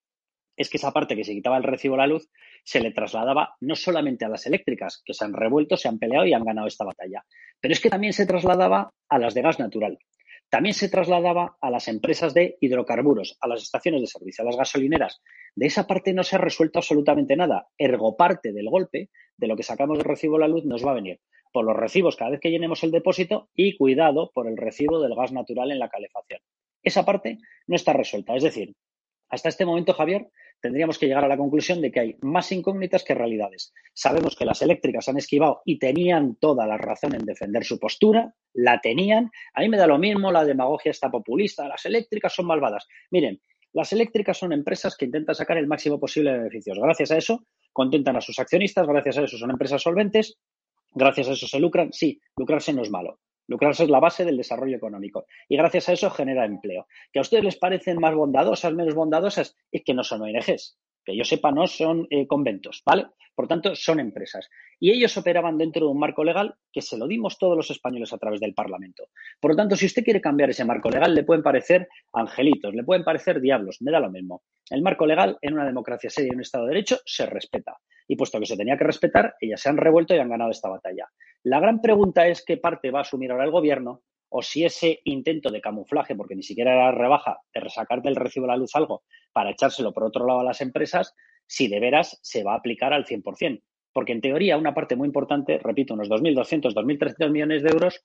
es 0.59 0.69
que 0.69 0.77
esa 0.77 0.93
parte 0.93 1.17
que 1.17 1.25
se 1.25 1.33
quitaba 1.33 1.57
el 1.57 1.63
recibo 1.63 1.95
de 1.95 2.03
la 2.03 2.07
luz 2.07 2.29
se 2.65 2.81
le 2.81 2.91
trasladaba 2.91 3.55
no 3.61 3.75
solamente 3.75 4.25
a 4.25 4.29
las 4.29 4.45
eléctricas, 4.47 5.03
que 5.05 5.15
se 5.15 5.25
han 5.25 5.33
revuelto, 5.33 5.77
se 5.77 5.89
han 5.89 5.99
peleado 5.99 6.27
y 6.27 6.35
han 6.35 6.45
ganado 6.45 6.67
esta 6.67 6.85
batalla, 6.85 7.25
pero 7.61 7.73
es 7.73 7.81
que 7.81 7.89
también 7.89 8.13
se 8.13 8.27
trasladaba 8.27 8.93
a 9.09 9.19
las 9.19 9.35
de 9.35 9.43
gas 9.43 9.59
natural. 9.59 9.99
También 10.51 10.75
se 10.75 10.89
trasladaba 10.89 11.57
a 11.61 11.71
las 11.71 11.89
empresas 11.89 12.33
de 12.33 12.57
hidrocarburos, 12.61 13.37
a 13.41 13.49
las 13.49 13.63
estaciones 13.63 14.01
de 14.01 14.07
servicio, 14.07 14.43
a 14.43 14.47
las 14.47 14.57
gasolineras. 14.57 15.21
De 15.55 15.67
esa 15.67 15.87
parte 15.87 16.15
no 16.15 16.25
se 16.25 16.37
ha 16.37 16.39
resuelto 16.39 16.79
absolutamente 16.79 17.37
nada. 17.37 17.69
Ergo 17.77 18.17
parte 18.17 18.53
del 18.53 18.71
golpe 18.71 19.11
de 19.37 19.47
lo 19.47 19.57
que 19.57 19.63
sacamos 19.63 19.99
del 19.99 20.07
recibo 20.07 20.37
de 20.37 20.41
la 20.41 20.49
luz 20.49 20.65
nos 20.65 20.85
va 20.87 20.93
a 20.93 20.95
venir 20.95 21.21
por 21.53 21.65
los 21.65 21.77
recibos 21.77 22.17
cada 22.17 22.33
vez 22.33 22.41
que 22.41 22.51
llenemos 22.51 22.83
el 22.85 22.91
depósito 22.91 23.49
y 23.55 23.77
cuidado 23.77 24.31
por 24.35 24.49
el 24.49 24.57
recibo 24.57 25.01
del 25.01 25.15
gas 25.15 25.33
natural 25.33 25.71
en 25.71 25.79
la 25.79 25.89
calefacción. 25.89 26.41
Esa 26.83 27.05
parte 27.05 27.39
no 27.67 27.77
está 27.77 27.93
resuelta. 27.93 28.35
Es 28.35 28.43
decir, 28.43 28.75
hasta 29.29 29.49
este 29.49 29.67
momento, 29.67 29.93
Javier, 29.93 30.29
tendríamos 30.61 30.99
que 30.99 31.07
llegar 31.07 31.25
a 31.25 31.29
la 31.29 31.37
conclusión 31.37 31.81
de 31.81 31.91
que 31.91 32.01
hay 32.01 32.17
más 32.23 32.51
incógnitas 32.53 33.05
que 33.05 33.15
realidades. 33.15 33.73
Sabemos 33.93 34.37
que 34.37 34.45
las 34.45 34.63
eléctricas 34.63 35.09
han 35.09 35.19
esquivado 35.19 35.63
y 35.65 35.79
tenían 35.79 36.37
toda 36.37 36.67
la 36.67 36.79
razón 36.79 37.15
en 37.15 37.25
defender 37.25 37.65
su 37.65 37.79
postura, 37.79 38.35
la 38.55 38.81
tenían. 38.81 39.31
A 39.55 39.61
mí 39.61 39.69
me 39.69 39.77
da 39.77 39.87
lo 39.87 39.99
mismo 39.99 40.33
la 40.33 40.45
demagogia 40.45 40.91
está 40.91 41.11
populista, 41.11 41.69
las 41.69 41.85
eléctricas 41.87 42.35
son 42.35 42.47
malvadas. 42.47 42.87
Miren, 43.11 43.41
las 43.73 43.93
eléctricas 43.93 44.39
son 44.39 44.53
empresas 44.53 44.97
que 44.97 45.05
intentan 45.05 45.35
sacar 45.35 45.59
el 45.59 45.67
máximo 45.67 46.01
posible 46.01 46.33
de 46.33 46.39
beneficios. 46.39 46.79
Gracias 46.79 47.11
a 47.11 47.19
eso 47.19 47.45
contentan 47.73 48.17
a 48.17 48.21
sus 48.21 48.41
accionistas, 48.41 48.87
gracias 48.89 49.19
a 49.19 49.23
eso 49.23 49.39
son 49.39 49.51
empresas 49.51 49.81
solventes, 49.81 50.37
gracias 50.91 51.29
a 51.29 51.33
eso 51.33 51.47
se 51.47 51.61
lucran. 51.61 51.93
Sí, 51.93 52.21
lucrarse 52.37 52.73
no 52.73 52.83
es 52.83 52.91
malo. 52.91 53.21
Lucrarse 53.49 53.85
es 53.85 53.91
la 53.91 53.99
base 53.99 54.25
del 54.25 54.37
desarrollo 54.37 54.77
económico 54.77 55.27
y 55.49 55.57
gracias 55.57 55.89
a 55.89 55.95
eso 55.95 56.11
genera 56.11 56.45
empleo. 56.45 56.87
Que 57.13 57.19
a 57.19 57.23
ustedes 57.23 57.43
les 57.43 57.57
parecen 57.57 57.99
más 57.99 58.15
bondadosas, 58.15 58.75
menos 58.75 58.95
bondadosas, 58.95 59.57
es 59.73 59.83
que 59.85 59.95
no 59.95 60.05
son 60.05 60.23
ONGs. 60.23 60.79
Que 61.05 61.17
yo 61.17 61.25
sepa, 61.25 61.51
no 61.51 61.67
son 61.67 62.07
eh, 62.11 62.27
conventos, 62.27 62.83
¿vale? 62.85 63.07
Por 63.35 63.49
tanto, 63.49 63.75
son 63.75 64.01
empresas. 64.01 64.51
Y 64.81 64.91
ellos 64.91 65.17
operaban 65.17 65.57
dentro 65.57 65.87
de 65.87 65.93
un 65.93 65.99
marco 65.99 66.25
legal 66.25 66.57
que 66.73 66.83
se 66.83 66.99
lo 66.99 67.07
dimos 67.07 67.39
todos 67.39 67.57
los 67.57 67.71
españoles 67.71 68.13
a 68.13 68.19
través 68.19 68.41
del 68.41 68.53
Parlamento. 68.53 69.11
Por 69.41 69.53
lo 69.53 69.57
tanto, 69.57 69.77
si 69.77 69.87
usted 69.87 70.03
quiere 70.03 70.21
cambiar 70.21 70.51
ese 70.51 70.65
marco 70.65 70.91
legal, 70.91 71.15
le 71.15 71.23
pueden 71.25 71.43
parecer 71.43 71.89
angelitos, 72.13 72.75
le 72.75 72.83
pueden 72.83 73.05
parecer 73.05 73.41
diablos, 73.41 73.81
me 73.81 73.93
da 73.93 74.01
lo 74.01 74.11
mismo. 74.11 74.43
El 74.69 74.83
marco 74.83 75.07
legal 75.07 75.39
en 75.41 75.55
una 75.55 75.65
democracia 75.65 76.11
seria 76.11 76.33
y 76.33 76.35
un 76.35 76.43
Estado 76.43 76.65
de 76.65 76.71
Derecho 76.71 76.99
se 77.07 77.27
respeta. 77.27 77.79
Y 78.09 78.17
puesto 78.17 78.41
que 78.41 78.47
se 78.47 78.57
tenía 78.57 78.77
que 78.77 78.85
respetar, 78.85 79.35
ellas 79.41 79.61
se 79.61 79.69
han 79.69 79.77
revuelto 79.77 80.15
y 80.15 80.19
han 80.19 80.31
ganado 80.31 80.51
esta 80.51 80.69
batalla. 80.69 81.09
La 81.49 81.61
gran 81.61 81.81
pregunta 81.81 82.27
es 82.29 82.45
qué 82.45 82.59
parte 82.59 82.91
va 82.91 82.99
a 82.99 83.03
asumir 83.03 83.31
ahora 83.31 83.45
el 83.45 83.51
gobierno 83.51 84.03
o 84.29 84.43
si 84.43 84.67
ese 84.67 85.01
intento 85.05 85.51
de 85.51 85.63
camuflaje, 85.63 86.15
porque 86.15 86.37
ni 86.37 86.43
siquiera 86.43 86.75
era 86.75 86.93
rebaja, 86.93 87.39
de 87.55 87.61
resacar 87.61 88.03
del 88.03 88.17
recibo 88.17 88.45
de 88.45 88.53
la 88.53 88.59
luz 88.59 88.77
algo 88.77 89.03
para 89.33 89.53
echárselo 89.53 89.95
por 89.95 90.05
otro 90.05 90.27
lado 90.27 90.41
a 90.41 90.45
las 90.45 90.61
empresas, 90.61 91.15
si 91.47 91.69
de 91.69 91.81
veras 91.81 92.19
se 92.21 92.45
va 92.45 92.53
a 92.53 92.57
aplicar 92.57 92.93
al 92.93 93.07
100%. 93.07 93.63
Porque 93.95 94.13
en 94.13 94.21
teoría 94.21 94.59
una 94.59 94.75
parte 94.75 94.95
muy 94.95 95.07
importante, 95.07 95.57
repito, 95.57 95.95
unos 95.95 96.11
2.200, 96.11 96.75
2.300 96.75 97.31
millones 97.31 97.63
de 97.63 97.71
euros, 97.71 98.05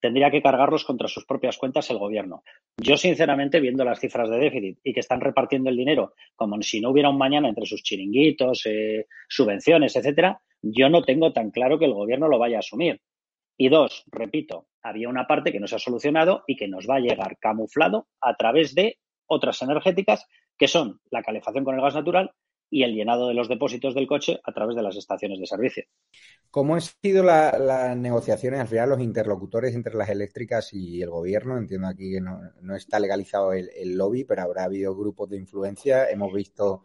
tendría 0.00 0.30
que 0.30 0.42
cargarlos 0.42 0.84
contra 0.84 1.08
sus 1.08 1.24
propias 1.24 1.56
cuentas 1.56 1.90
el 1.90 1.98
gobierno. 1.98 2.42
Yo, 2.76 2.96
sinceramente, 2.96 3.60
viendo 3.60 3.84
las 3.84 4.00
cifras 4.00 4.30
de 4.30 4.38
déficit 4.38 4.78
y 4.82 4.92
que 4.92 5.00
están 5.00 5.20
repartiendo 5.20 5.70
el 5.70 5.76
dinero 5.76 6.14
como 6.34 6.60
si 6.62 6.80
no 6.80 6.90
hubiera 6.90 7.10
un 7.10 7.18
mañana 7.18 7.48
entre 7.48 7.66
sus 7.66 7.82
chiringuitos, 7.82 8.66
eh, 8.66 9.06
subvenciones, 9.28 9.96
etcétera, 9.96 10.40
yo 10.62 10.88
no 10.88 11.02
tengo 11.02 11.32
tan 11.32 11.50
claro 11.50 11.78
que 11.78 11.84
el 11.84 11.94
gobierno 11.94 12.28
lo 12.28 12.38
vaya 12.38 12.56
a 12.56 12.60
asumir. 12.60 13.00
Y 13.58 13.68
dos, 13.68 14.04
repito, 14.10 14.66
había 14.82 15.08
una 15.08 15.26
parte 15.26 15.50
que 15.50 15.60
no 15.60 15.66
se 15.66 15.76
ha 15.76 15.78
solucionado 15.78 16.44
y 16.46 16.56
que 16.56 16.68
nos 16.68 16.86
va 16.88 16.96
a 16.96 17.00
llegar 17.00 17.38
camuflado 17.38 18.06
a 18.20 18.36
través 18.36 18.74
de 18.74 18.98
otras 19.26 19.62
energéticas 19.62 20.26
que 20.58 20.68
son 20.68 21.00
la 21.10 21.22
calefacción 21.22 21.64
con 21.64 21.74
el 21.74 21.80
gas 21.80 21.94
natural 21.94 22.32
y 22.70 22.82
el 22.82 22.94
llenado 22.94 23.28
de 23.28 23.34
los 23.34 23.48
depósitos 23.48 23.94
del 23.94 24.06
coche 24.06 24.40
a 24.44 24.52
través 24.52 24.76
de 24.76 24.82
las 24.82 24.96
estaciones 24.96 25.38
de 25.38 25.46
servicio. 25.46 25.84
¿Cómo 26.50 26.74
han 26.74 26.80
sido 26.80 27.22
las 27.22 27.96
negociaciones 27.96 28.60
al 28.60 28.68
final, 28.68 28.90
los 28.90 29.00
interlocutores 29.00 29.74
entre 29.74 29.94
las 29.94 30.08
eléctricas 30.08 30.72
y 30.72 31.02
el 31.02 31.10
gobierno? 31.10 31.58
Entiendo 31.58 31.86
aquí 31.86 32.12
que 32.12 32.20
no, 32.20 32.76
está 32.76 32.98
legalizado 32.98 33.52
el, 33.52 33.96
lobby, 33.96 34.24
pero 34.24 34.42
habrá 34.42 34.64
habido 34.64 34.96
grupos 34.96 35.28
de 35.30 35.36
influencia. 35.36 36.08
Hemos 36.10 36.32
visto 36.32 36.84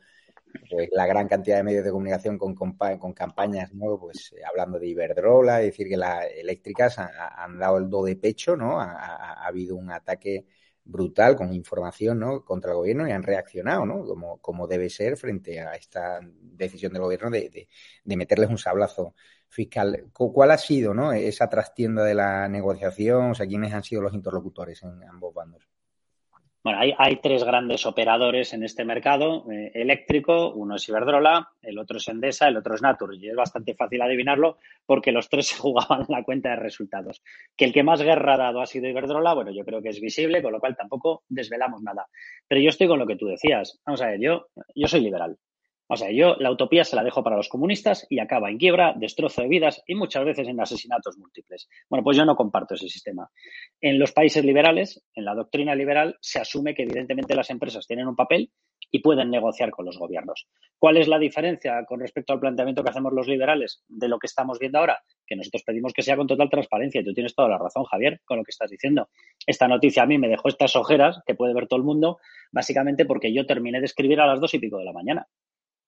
pues, 0.69 0.89
la 0.91 1.07
gran 1.07 1.27
cantidad 1.27 1.57
de 1.57 1.63
medios 1.63 1.85
de 1.85 1.91
comunicación 1.91 2.37
con, 2.37 2.55
con 2.55 3.13
campañas, 3.13 3.73
¿no? 3.73 3.97
Pues 3.99 4.33
eh, 4.33 4.41
hablando 4.47 4.77
de 4.77 4.87
Iberdrola, 4.87 5.61
es 5.61 5.67
decir, 5.67 5.87
que 5.87 5.97
las 5.97 6.25
eléctricas 6.35 6.97
han, 6.99 7.57
dado 7.57 7.77
el 7.77 7.89
do 7.89 8.03
de 8.03 8.17
pecho, 8.17 8.55
¿no? 8.55 8.79
ha 8.79 9.45
habido 9.45 9.75
un 9.75 9.91
ataque 9.91 10.45
brutal 10.83 11.35
con 11.35 11.53
información 11.53 12.19
¿no? 12.19 12.43
contra 12.43 12.71
el 12.71 12.77
gobierno 12.77 13.07
y 13.07 13.11
han 13.11 13.23
reaccionado 13.23 13.85
¿no? 13.85 14.05
como, 14.05 14.37
como 14.39 14.67
debe 14.67 14.89
ser 14.89 15.17
frente 15.17 15.59
a 15.61 15.73
esta 15.73 16.19
decisión 16.21 16.93
del 16.93 17.01
gobierno 17.03 17.29
de, 17.29 17.67
de, 18.03 18.17
meterles 18.17 18.49
un 18.49 18.57
sablazo 18.57 19.15
fiscal. 19.47 20.09
¿Cuál 20.13 20.51
ha 20.51 20.57
sido 20.57 20.93
¿no? 20.93 21.13
esa 21.13 21.49
trastienda 21.49 22.03
de 22.03 22.15
la 22.15 22.47
negociación? 22.49 23.31
O 23.31 23.35
sea, 23.35 23.47
¿quiénes 23.47 23.73
han 23.73 23.83
sido 23.83 24.01
los 24.01 24.13
interlocutores 24.13 24.81
en 24.83 25.03
ambos 25.03 25.33
bandos? 25.33 25.67
Bueno, 26.63 26.79
hay, 26.79 27.15
tres 27.15 27.43
grandes 27.43 27.87
operadores 27.87 28.53
en 28.53 28.63
este 28.63 28.85
mercado 28.85 29.51
eh, 29.51 29.71
eléctrico. 29.73 30.53
Uno 30.53 30.75
es 30.75 30.87
Iberdrola, 30.87 31.49
el 31.59 31.79
otro 31.79 31.97
es 31.97 32.07
Endesa, 32.07 32.47
el 32.47 32.57
otro 32.57 32.75
es 32.75 32.83
Natur. 32.83 33.15
Y 33.15 33.29
es 33.29 33.35
bastante 33.35 33.73
fácil 33.73 33.99
adivinarlo 34.03 34.59
porque 34.85 35.11
los 35.11 35.27
tres 35.27 35.47
se 35.49 35.57
jugaban 35.57 36.05
la 36.07 36.23
cuenta 36.23 36.49
de 36.49 36.57
resultados. 36.57 37.23
Que 37.57 37.65
el 37.65 37.73
que 37.73 37.81
más 37.81 38.03
guerra 38.03 38.35
ha 38.35 38.37
dado 38.37 38.61
ha 38.61 38.67
sido 38.67 38.87
Iberdrola, 38.87 39.33
bueno, 39.33 39.51
yo 39.51 39.65
creo 39.65 39.81
que 39.81 39.89
es 39.89 39.99
visible, 39.99 40.43
con 40.43 40.51
lo 40.51 40.59
cual 40.59 40.75
tampoco 40.75 41.23
desvelamos 41.29 41.81
nada. 41.81 42.05
Pero 42.47 42.61
yo 42.61 42.69
estoy 42.69 42.87
con 42.87 42.99
lo 42.99 43.07
que 43.07 43.15
tú 43.15 43.25
decías. 43.25 43.81
Vamos 43.83 44.01
a 44.03 44.07
ver, 44.07 44.19
yo, 44.19 44.49
yo 44.75 44.87
soy 44.87 45.01
liberal. 45.01 45.37
O 45.93 45.97
sea, 45.97 46.09
yo 46.09 46.37
la 46.39 46.49
utopía 46.49 46.85
se 46.85 46.95
la 46.95 47.03
dejo 47.03 47.21
para 47.21 47.35
los 47.35 47.49
comunistas 47.49 48.07
y 48.09 48.19
acaba 48.19 48.49
en 48.49 48.57
quiebra, 48.57 48.93
destrozo 48.95 49.41
de 49.41 49.49
vidas 49.49 49.83
y 49.85 49.93
muchas 49.93 50.23
veces 50.23 50.47
en 50.47 50.57
asesinatos 50.57 51.17
múltiples. 51.17 51.67
Bueno, 51.89 52.01
pues 52.01 52.15
yo 52.15 52.23
no 52.23 52.37
comparto 52.37 52.75
ese 52.75 52.87
sistema. 52.87 53.29
En 53.81 53.99
los 53.99 54.13
países 54.13 54.45
liberales, 54.45 55.03
en 55.13 55.25
la 55.25 55.35
doctrina 55.35 55.75
liberal, 55.75 56.15
se 56.21 56.39
asume 56.39 56.73
que 56.73 56.83
evidentemente 56.83 57.35
las 57.35 57.49
empresas 57.49 57.85
tienen 57.87 58.07
un 58.07 58.15
papel 58.15 58.51
y 58.89 59.01
pueden 59.01 59.29
negociar 59.31 59.71
con 59.71 59.85
los 59.85 59.97
gobiernos. 59.97 60.47
¿Cuál 60.79 60.95
es 60.95 61.09
la 61.09 61.19
diferencia 61.19 61.83
con 61.85 61.99
respecto 61.99 62.31
al 62.31 62.39
planteamiento 62.39 62.85
que 62.85 62.89
hacemos 62.89 63.11
los 63.11 63.27
liberales 63.27 63.83
de 63.89 64.07
lo 64.07 64.17
que 64.17 64.27
estamos 64.27 64.59
viendo 64.59 64.79
ahora? 64.79 64.97
Que 65.27 65.35
nosotros 65.35 65.63
pedimos 65.65 65.91
que 65.91 66.03
sea 66.03 66.15
con 66.15 66.25
total 66.25 66.49
transparencia 66.49 67.01
y 67.01 67.03
tú 67.03 67.13
tienes 67.13 67.35
toda 67.35 67.49
la 67.49 67.57
razón, 67.57 67.83
Javier, 67.83 68.21
con 68.23 68.37
lo 68.37 68.45
que 68.45 68.51
estás 68.51 68.69
diciendo. 68.69 69.09
Esta 69.45 69.67
noticia 69.67 70.03
a 70.03 70.05
mí 70.05 70.17
me 70.17 70.29
dejó 70.29 70.47
estas 70.47 70.73
ojeras 70.77 71.19
que 71.25 71.35
puede 71.35 71.53
ver 71.53 71.67
todo 71.67 71.79
el 71.79 71.85
mundo, 71.85 72.19
básicamente 72.53 73.05
porque 73.05 73.33
yo 73.33 73.45
terminé 73.45 73.79
de 73.79 73.87
escribir 73.87 74.21
a 74.21 74.25
las 74.25 74.39
dos 74.39 74.53
y 74.53 74.59
pico 74.59 74.77
de 74.77 74.85
la 74.85 74.93
mañana. 74.93 75.27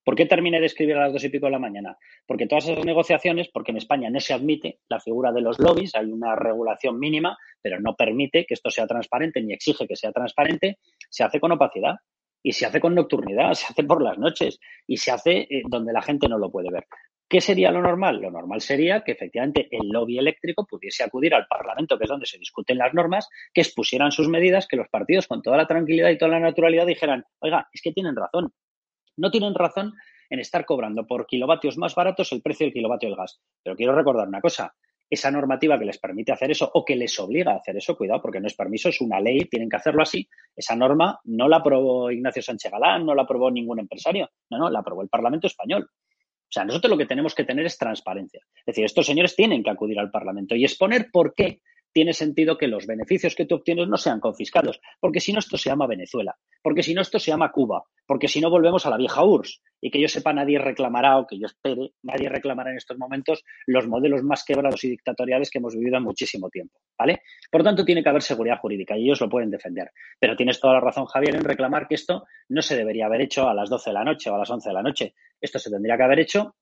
¿Por 0.04 0.16
qué 0.16 0.26
terminé 0.26 0.60
de 0.60 0.66
escribir 0.66 0.98
a 0.98 1.06
las 1.06 1.14
dos 1.14 1.24
y 1.24 1.30
pico 1.30 1.46
de 1.46 1.54
la 1.54 1.60
mañana? 1.60 1.98
Porque 2.28 2.46
todas 2.46 2.68
esas 2.68 2.84
negociaciones, 2.84 3.50
porque 3.54 3.72
en 3.72 3.78
España 3.78 4.10
no 4.10 4.20
se 4.20 4.34
admite 4.34 4.80
la 4.90 5.00
figura 5.00 5.32
de 5.32 5.42
los 5.42 5.60
lobbies, 5.60 5.96
hay 5.96 6.06
una 6.06 6.36
regulación 6.36 7.00
mínima, 7.00 7.38
pero 7.62 7.80
no 7.80 7.96
permite 7.96 8.46
que 8.46 8.54
esto 8.54 8.70
sea 8.70 8.86
transparente 8.86 9.42
ni 9.42 9.54
exige 9.54 9.88
que 9.88 9.96
sea 9.96 10.12
transparente, 10.12 10.78
se 11.10 11.24
hace 11.24 11.40
con 11.40 11.54
opacidad 11.54 11.96
y 12.42 12.52
se 12.52 12.66
hace 12.66 12.82
con 12.82 12.96
nocturnidad, 12.96 13.54
se 13.54 13.68
hace 13.68 13.84
por 13.84 14.04
las 14.04 14.18
noches 14.18 14.60
y 14.86 14.98
se 14.98 15.12
hace 15.12 15.48
eh, 15.50 15.64
donde 15.70 15.94
la 15.94 16.02
gente 16.02 16.28
no 16.28 16.38
lo 16.38 16.52
puede 16.52 16.70
ver. 16.70 16.86
¿Qué 17.30 17.40
sería 17.42 17.72
lo 17.72 17.82
normal? 17.82 18.22
Lo 18.22 18.30
normal 18.30 18.62
sería 18.62 19.04
que 19.04 19.14
efectivamente 19.14 19.68
el 19.72 19.88
lobby 19.88 20.20
eléctrico 20.20 20.68
pudiese 20.68 21.04
acudir 21.04 21.34
al 21.34 21.48
Parlamento, 21.48 21.98
que 21.98 22.04
es 22.04 22.10
donde 22.10 22.28
se 22.28 22.38
discuten 22.38 22.78
las 22.78 22.94
normas, 22.94 23.28
que 23.54 23.62
expusieran 23.62 24.12
sus 24.12 24.28
medidas, 24.28 24.68
que 24.68 24.76
los 24.76 24.90
partidos 24.90 25.26
con 25.28 25.42
toda 25.42 25.58
la 25.58 25.66
tranquilidad 25.66 26.10
y 26.10 26.18
toda 26.18 26.32
la 26.32 26.40
naturalidad 26.40 26.86
dijeran, 26.86 27.24
oiga, 27.40 27.68
es 27.74 27.82
que 27.82 27.92
tienen 27.92 28.16
razón, 28.16 28.54
no 29.17 29.32
tienen 29.32 29.55
razón 29.55 29.93
en 30.29 30.39
estar 30.39 30.65
cobrando 30.65 31.05
por 31.05 31.25
kilovatios 31.25 31.77
más 31.77 31.96
baratos 31.96 32.32
el 32.32 32.41
precio 32.41 32.65
del 32.65 32.74
kilovatio 32.74 33.10
del 33.10 33.17
gas. 33.17 33.39
Pero 33.63 33.75
quiero 33.75 33.96
recordar 33.96 34.27
una 34.27 34.41
cosa, 34.41 34.74
esa 35.10 35.29
normativa 35.29 35.77
que 35.77 35.86
les 35.86 36.00
permite 36.00 36.32
hacer 36.32 36.51
eso 36.51 36.70
o 36.74 36.84
que 36.84 36.96
les 36.96 37.17
obliga 37.20 37.51
a 37.51 37.58
hacer 37.58 37.77
eso, 37.77 37.96
cuidado, 37.96 38.22
porque 38.22 38.39
no 38.39 38.48
es 38.48 38.55
permiso, 38.55 38.89
es 38.89 39.00
una 39.01 39.20
ley, 39.20 39.46
tienen 39.46 39.70
que 39.70 39.75
hacerlo 39.75 40.01
así. 40.01 40.27
Esa 40.55 40.75
norma 40.75 41.20
no 41.25 41.48
la 41.48 41.58
aprobó 41.58 42.10
Ignacio 42.12 42.41
Sánchez 42.41 42.72
Galán, 42.72 43.05
no 43.05 43.13
la 43.13 43.24
aprobó 43.24 43.51
ningún 43.51 43.79
empresario, 43.79 44.29
no, 44.50 44.58
no, 44.58 44.70
la 44.70 44.79
aprobó 44.79 45.03
el 45.03 45.10
Parlamento 45.10 45.48
español. 45.48 45.88
O 45.88 46.51
sea, 46.53 46.65
nosotros 46.65 46.91
lo 46.91 46.98
que 46.98 47.05
tenemos 47.05 47.34
que 47.34 47.46
tener 47.46 47.65
es 47.65 47.77
transparencia. 47.77 48.41
Es 48.58 48.65
decir, 48.65 48.86
estos 48.86 49.05
señores 49.05 49.36
tienen 49.36 49.63
que 49.63 49.70
acudir 49.70 50.00
al 50.00 50.12
Parlamento 50.12 50.55
y 50.55 50.63
exponer 50.63 51.10
por 51.12 51.34
qué 51.34 51.62
tiene 51.94 52.14
sentido 52.14 52.58
que 52.58 52.68
los 52.68 52.88
beneficios 52.88 53.36
que 53.36 53.46
tú 53.46 53.56
obtienes 53.56 53.88
no 53.88 53.98
sean 53.98 54.20
confiscados, 54.20 54.82
porque 55.00 55.20
si 55.20 55.32
no 55.32 55.40
esto 55.40 55.58
se 55.58 55.70
llama 55.70 55.88
Venezuela, 55.88 56.36
porque 56.62 56.84
si 56.84 56.94
no 56.94 57.02
esto 57.02 57.20
se 57.20 57.32
llama 57.32 57.52
Cuba, 57.52 57.84
porque 58.06 58.28
si 58.28 58.42
no 58.42 58.50
volvemos 58.50 58.86
a 58.86 58.90
la 58.90 58.98
vieja 58.98 59.24
URSS 59.24 59.62
y 59.80 59.92
que 59.92 60.02
yo 60.02 60.08
sepa 60.08 60.34
nadie 60.34 60.58
reclamará 60.60 61.18
o 61.18 61.28
que 61.28 61.38
yo 61.40 61.46
espere, 61.46 61.92
nadie 62.02 62.30
reclamará 62.30 62.72
en 62.72 62.78
estos 62.78 62.98
momentos 62.98 63.44
los 63.68 63.88
modelos 63.88 64.24
más 64.24 64.44
quebrados 64.44 64.84
y 64.84 64.90
dictatoriales 64.90 65.50
que 65.52 65.60
hemos 65.60 65.76
vivido 65.76 65.98
en 65.98 66.04
muchísimo 66.04 66.50
tiempo, 66.50 66.80
¿vale? 66.98 67.22
Por 67.52 67.64
tanto, 67.64 67.86
tiene 67.86 68.02
que 68.02 68.10
haber 68.10 68.24
seguridad 68.24 68.60
jurídica 68.60 68.98
y 68.98 69.06
ellos 69.06 69.22
lo 69.22 69.30
pueden 69.30 69.52
defender. 69.52 69.92
Pero 70.20 70.36
tienes 70.36 70.60
toda 70.60 70.74
la 70.74 70.80
razón, 70.80 71.06
Javier, 71.06 71.36
en 71.36 71.44
reclamar 71.44 71.88
que 71.88 71.96
esto 71.96 72.26
no 72.50 72.62
se 72.62 72.76
debería 72.76 73.06
haber 73.06 73.22
hecho 73.22 73.48
a 73.48 73.54
las 73.54 73.70
12 73.70 73.90
de 73.90 73.94
la 73.94 74.04
noche 74.04 74.30
o 74.30 74.36
a 74.36 74.40
las 74.40 74.50
11 74.50 74.70
de 74.70 74.74
la 74.74 74.82
noche. 74.82 75.14
Esto 75.40 75.60
se 75.60 75.70
tendría 75.70 75.98
que 75.98 76.04
haber 76.04 76.20
hecho 76.20 76.56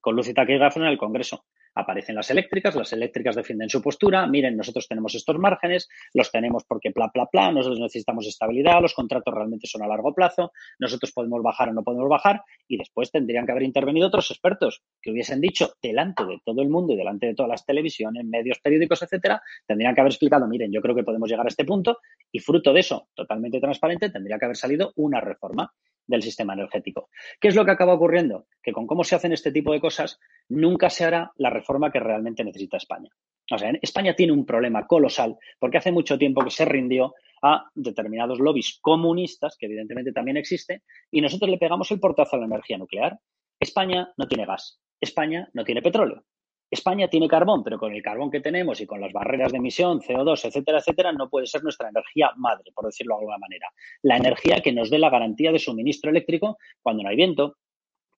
con 0.00 0.14
luz 0.14 0.28
y 0.28 0.34
en 0.36 0.84
el 0.84 0.98
Congreso 0.98 1.44
aparecen 1.78 2.16
las 2.16 2.30
eléctricas, 2.30 2.74
las 2.74 2.92
eléctricas 2.92 3.36
defienden 3.36 3.68
su 3.68 3.80
postura, 3.80 4.26
miren, 4.26 4.56
nosotros 4.56 4.88
tenemos 4.88 5.14
estos 5.14 5.38
márgenes, 5.38 5.88
los 6.12 6.30
tenemos 6.32 6.64
porque 6.64 6.90
bla, 6.94 7.10
bla, 7.14 7.28
bla, 7.32 7.52
nosotros 7.52 7.78
necesitamos 7.78 8.26
estabilidad, 8.26 8.82
los 8.82 8.94
contratos 8.94 9.32
realmente 9.32 9.68
son 9.68 9.82
a 9.82 9.86
largo 9.86 10.12
plazo, 10.12 10.52
nosotros 10.80 11.12
podemos 11.12 11.40
bajar 11.42 11.68
o 11.68 11.72
no 11.72 11.84
podemos 11.84 12.08
bajar, 12.08 12.42
y 12.66 12.76
después 12.76 13.12
tendrían 13.12 13.46
que 13.46 13.52
haber 13.52 13.62
intervenido 13.62 14.08
otros 14.08 14.30
expertos 14.30 14.82
que 15.00 15.12
hubiesen 15.12 15.40
dicho 15.40 15.74
delante 15.80 16.24
de 16.24 16.40
todo 16.44 16.62
el 16.62 16.68
mundo 16.68 16.92
y 16.92 16.96
delante 16.96 17.26
de 17.26 17.34
todas 17.34 17.50
las 17.50 17.64
televisiones, 17.64 18.24
medios 18.24 18.58
periódicos, 18.58 19.02
etcétera, 19.02 19.40
tendrían 19.66 19.94
que 19.94 20.00
haber 20.00 20.12
explicado, 20.12 20.48
miren, 20.48 20.72
yo 20.72 20.80
creo 20.80 20.96
que 20.96 21.04
podemos 21.04 21.30
llegar 21.30 21.46
a 21.46 21.48
este 21.48 21.64
punto, 21.64 21.98
y 22.32 22.40
fruto 22.40 22.72
de 22.72 22.80
eso, 22.80 23.08
totalmente 23.14 23.60
transparente, 23.60 24.10
tendría 24.10 24.38
que 24.38 24.44
haber 24.46 24.56
salido 24.56 24.92
una 24.96 25.20
reforma 25.20 25.72
del 26.08 26.22
sistema 26.22 26.54
energético. 26.54 27.10
¿Qué 27.40 27.48
es 27.48 27.54
lo 27.54 27.64
que 27.64 27.70
acaba 27.70 27.94
ocurriendo? 27.94 28.46
Que 28.60 28.72
con 28.72 28.86
cómo 28.86 29.04
se 29.04 29.14
hacen 29.14 29.32
este 29.32 29.52
tipo 29.52 29.72
de 29.72 29.80
cosas, 29.80 30.18
nunca 30.48 30.90
se 30.90 31.04
hará 31.04 31.30
la 31.36 31.50
reforma 31.50 31.92
que 31.92 32.00
realmente 32.00 32.42
necesita 32.42 32.78
España. 32.78 33.10
O 33.50 33.58
sea, 33.58 33.70
España 33.80 34.14
tiene 34.14 34.32
un 34.32 34.44
problema 34.44 34.86
colosal 34.86 35.36
porque 35.58 35.78
hace 35.78 35.92
mucho 35.92 36.18
tiempo 36.18 36.42
que 36.42 36.50
se 36.50 36.64
rindió 36.64 37.14
a 37.42 37.70
determinados 37.74 38.40
lobbies 38.40 38.78
comunistas, 38.80 39.56
que 39.56 39.66
evidentemente 39.66 40.12
también 40.12 40.36
existe, 40.36 40.82
y 41.10 41.20
nosotros 41.20 41.50
le 41.50 41.58
pegamos 41.58 41.90
el 41.90 42.00
portazo 42.00 42.36
a 42.36 42.40
la 42.40 42.46
energía 42.46 42.78
nuclear. 42.78 43.18
España 43.60 44.12
no 44.16 44.26
tiene 44.26 44.46
gas, 44.46 44.80
España 45.00 45.48
no 45.52 45.64
tiene 45.64 45.82
petróleo. 45.82 46.24
España 46.70 47.08
tiene 47.08 47.28
carbón, 47.28 47.64
pero 47.64 47.78
con 47.78 47.94
el 47.94 48.02
carbón 48.02 48.30
que 48.30 48.40
tenemos 48.40 48.80
y 48.80 48.86
con 48.86 49.00
las 49.00 49.12
barreras 49.12 49.52
de 49.52 49.58
emisión, 49.58 50.00
CO2, 50.00 50.44
etcétera, 50.44 50.78
etcétera, 50.78 51.12
no 51.12 51.30
puede 51.30 51.46
ser 51.46 51.62
nuestra 51.62 51.88
energía 51.88 52.30
madre, 52.36 52.72
por 52.74 52.84
decirlo 52.86 53.14
de 53.14 53.20
alguna 53.20 53.38
manera. 53.38 53.68
La 54.02 54.16
energía 54.16 54.60
que 54.60 54.72
nos 54.72 54.90
dé 54.90 54.98
la 54.98 55.10
garantía 55.10 55.50
de 55.50 55.58
suministro 55.58 56.10
eléctrico 56.10 56.58
cuando 56.82 57.02
no 57.02 57.08
hay 57.08 57.16
viento, 57.16 57.56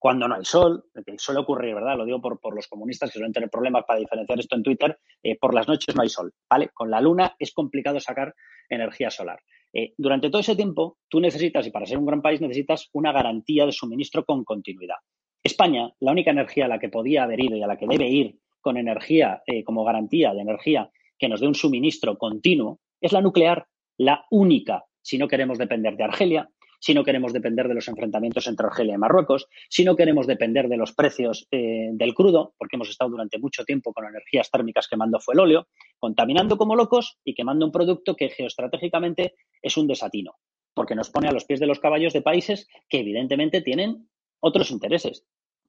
cuando 0.01 0.27
no 0.27 0.35
hay 0.35 0.45
sol, 0.45 0.85
que 1.05 1.19
suele 1.19 1.41
ocurrir, 1.41 1.75
¿verdad? 1.75 1.97
Lo 1.97 2.07
digo 2.07 2.21
por, 2.21 2.55
los 2.55 2.67
comunistas 2.67 3.11
que 3.11 3.19
suelen 3.19 3.33
tener 3.33 3.51
problemas 3.51 3.85
para 3.87 4.01
diferenciar 4.01 4.41
esto 4.41 4.57
en 4.57 4.63
Twitter, 4.63 4.99
eh, 5.23 5.39
por 5.39 5.55
las 5.55 5.69
noches 5.69 5.95
no 5.95 6.03
hay 6.03 6.09
sol, 6.09 6.33
¿vale? 6.49 6.71
Con 6.73 6.91
la 6.91 7.01
luna 7.01 7.37
es 7.39 7.53
complicado 7.53 8.01
sacar 8.01 8.35
energía 8.69 9.11
solar. 9.11 9.41
Eh, 9.73 9.93
durante 9.97 10.31
todo 10.31 10.41
ese 10.41 10.57
tiempo, 10.57 10.99
tú 11.09 11.21
necesitas, 11.21 11.67
y 11.67 11.71
para 11.71 11.87
ser 11.87 11.99
un 11.99 12.07
gran 12.07 12.23
país, 12.23 12.41
necesitas 12.41 12.89
una 12.95 13.13
garantía 13.13 13.67
de 13.67 13.73
suministro 13.73 14.25
con 14.25 14.43
continuidad. 14.43 14.97
España, 15.43 15.93
la 16.01 16.13
única 16.13 16.31
energía 16.31 16.67
a 16.67 16.69
la 16.69 16.79
que 16.79 16.89
podía 16.89 17.25
haber 17.25 17.41
ido 17.41 17.57
y 17.57 17.63
a 17.63 17.67
la 17.67 17.77
que 17.77 17.87
debe 17.87 18.09
ir 18.09 18.39
con 18.61 18.77
energía 18.77 19.43
eh, 19.47 19.65
como 19.65 19.85
garantía 19.85 20.35
de 20.35 20.43
energía 20.43 20.91
que 21.19 21.29
nos 21.29 21.41
dé 21.41 21.47
un 21.47 21.55
suministro 21.55 22.17
continuo, 22.19 22.81
es 23.01 23.13
la 23.13 23.21
nuclear, 23.21 23.67
la 23.99 24.25
única, 24.31 24.85
si 25.03 25.19
no 25.19 25.29
queremos 25.29 25.59
depender 25.59 25.97
de 25.97 26.05
Argelia, 26.05 26.51
si 26.81 26.95
no 26.95 27.05
queremos 27.05 27.33
depender 27.33 27.69
de 27.69 27.75
los 27.75 27.89
enfrentamientos 27.89 28.47
entre 28.47 28.67
Argelia 28.67 28.95
y 28.95 28.99
Marruecos, 28.99 29.47
si 29.69 29.85
no 29.85 29.97
queremos 29.97 30.27
depender 30.27 30.69
de 30.69 30.79
los 30.79 30.93
precios 30.93 31.47
eh, 31.51 31.91
del 31.93 32.15
crudo, 32.15 32.55
porque 32.59 32.77
hemos 32.77 32.89
estado 32.89 33.11
durante 33.11 33.39
mucho 33.39 33.65
tiempo 33.65 33.93
con 33.93 34.07
energías 34.07 34.51
térmicas 34.51 34.89
quemando 34.89 35.21
fue 35.21 35.35
el 35.35 35.41
óleo, 35.41 35.69
contaminando 35.99 36.57
como 36.57 36.75
locos 36.75 37.19
y 37.23 37.35
quemando 37.35 37.67
un 37.67 37.73
producto 37.73 38.17
que 38.17 38.31
geoestratégicamente 38.31 39.35
es 39.61 39.77
un 39.77 39.87
desatino, 39.87 40.37
porque 40.75 40.95
nos 40.95 41.11
pone 41.11 41.29
a 41.29 41.33
los 41.33 41.45
pies 41.45 41.61
de 41.61 41.67
los 41.67 41.81
caballos 41.81 42.15
de 42.15 42.23
países 42.23 42.67
que 42.89 43.01
evidentemente 43.01 43.61
tienen 43.61 44.09
otros 44.41 44.71
intereses, 44.71 45.25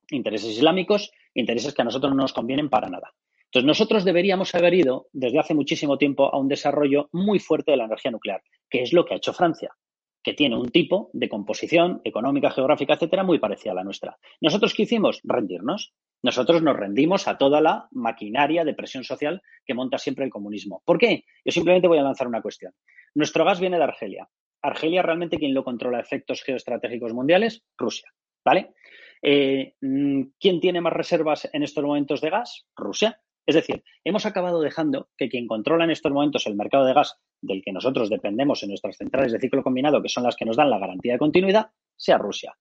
intereses 0.10 0.50
islámicos, 0.58 1.12
intereses 1.34 1.74
que 1.74 1.82
a 1.82 1.86
nosotros 1.86 2.14
no 2.14 2.22
nos 2.24 2.34
convienen 2.34 2.70
para 2.70 2.90
nada. 2.90 3.14
Entonces, 3.46 3.68
nosotros 3.68 4.06
deberíamos 4.06 4.56
haber 4.56 4.74
ido 4.74 5.08
desde 5.12 5.40
hace 5.40 5.54
muchísimo 5.54 5.98
tiempo 5.98 6.34
a 6.34 6.40
un 6.40 6.48
desarrollo 6.48 7.10
muy 7.12 7.40
fuerte 7.40 7.72
de 7.72 7.78
la 7.78 7.86
energía 7.86 8.12
nuclear, 8.12 8.42
que 8.70 8.82
es 8.82 8.94
lo 8.94 9.04
que 9.04 9.14
ha 9.14 9.18
hecho 9.18 9.34
Francia, 9.34 9.76
que 10.24 10.34
tiene 10.34 10.56
un 10.56 10.70
tipo 10.70 11.10
de 11.12 11.28
composición 11.28 12.00
económica, 12.06 12.52
geográfica, 12.52 12.94
etcétera, 12.94 13.24
muy 13.24 13.40
parecida 13.40 13.74
a 13.74 13.76
la 13.76 13.84
nuestra. 13.84 14.18
¿Nosotros 14.40 14.74
qué 14.74 14.84
hicimos? 14.84 15.20
Rendirnos. 15.24 15.94
Nosotros 16.24 16.62
nos 16.62 16.78
rendimos 16.78 17.28
a 17.28 17.38
toda 17.38 17.60
la 17.60 17.90
maquinaria 17.92 18.64
de 18.64 18.74
presión 18.74 19.04
social 19.04 19.42
que 19.66 19.74
monta 19.74 19.98
siempre 19.98 20.24
el 20.24 20.32
comunismo. 20.32 20.82
¿Por 20.86 20.98
qué? 20.98 21.26
Yo 21.44 21.52
simplemente 21.52 21.90
voy 21.90 21.98
a 21.98 22.04
lanzar 22.04 22.28
una 22.28 22.42
cuestión. 22.42 22.74
Nuestro 23.16 23.44
gas 23.44 23.60
viene 23.60 23.78
de 23.78 23.84
Argelia. 23.84 24.30
Argelia 24.62 25.02
realmente 25.02 25.38
quien 25.38 25.54
lo 25.54 25.66
controla 25.66 26.00
efectos 26.00 26.44
geoestratégicos 26.44 27.14
mundiales, 27.14 27.64
Rusia. 27.78 28.14
¿Vale? 28.44 28.74
Eh, 29.22 29.76
mm, 29.82 30.22
¿Quién 30.40 30.60
tiene 30.60 30.82
más 30.82 30.94
reservas 30.94 31.50
en 31.52 31.64
estos 31.64 31.84
momentos 31.84 32.22
de 32.22 32.30
gas? 32.30 32.66
Rusia. 32.76 33.20
Es 33.46 33.56
decir, 33.56 33.84
hemos 34.04 34.26
acabado 34.26 34.62
dejando 34.62 35.10
que 35.18 35.30
quien 35.30 35.48
controla 35.48 35.84
en 35.84 35.92
estos 35.92 36.12
momentos 36.12 36.46
el 36.48 36.56
mercado 36.56 36.86
de 36.86 36.94
gas 36.94 37.18
del 37.42 37.62
que 37.64 37.72
nosotros 37.72 38.10
dependemos 38.10 38.62
en 38.64 38.70
nuestras 38.70 38.98
centrales 38.98 39.32
de 39.32 39.40
ciclo 39.40 39.64
combinado, 39.64 40.02
que 40.02 40.10
son 40.10 40.24
las 40.24 40.36
que 40.36 40.46
nos 40.46 40.58
dan 40.58 40.70
la 40.70 40.78
garantía 40.78 41.14
de 41.14 41.20
continuidad, 41.20 41.72
sea 41.96 42.18
Rusia. 42.18 42.56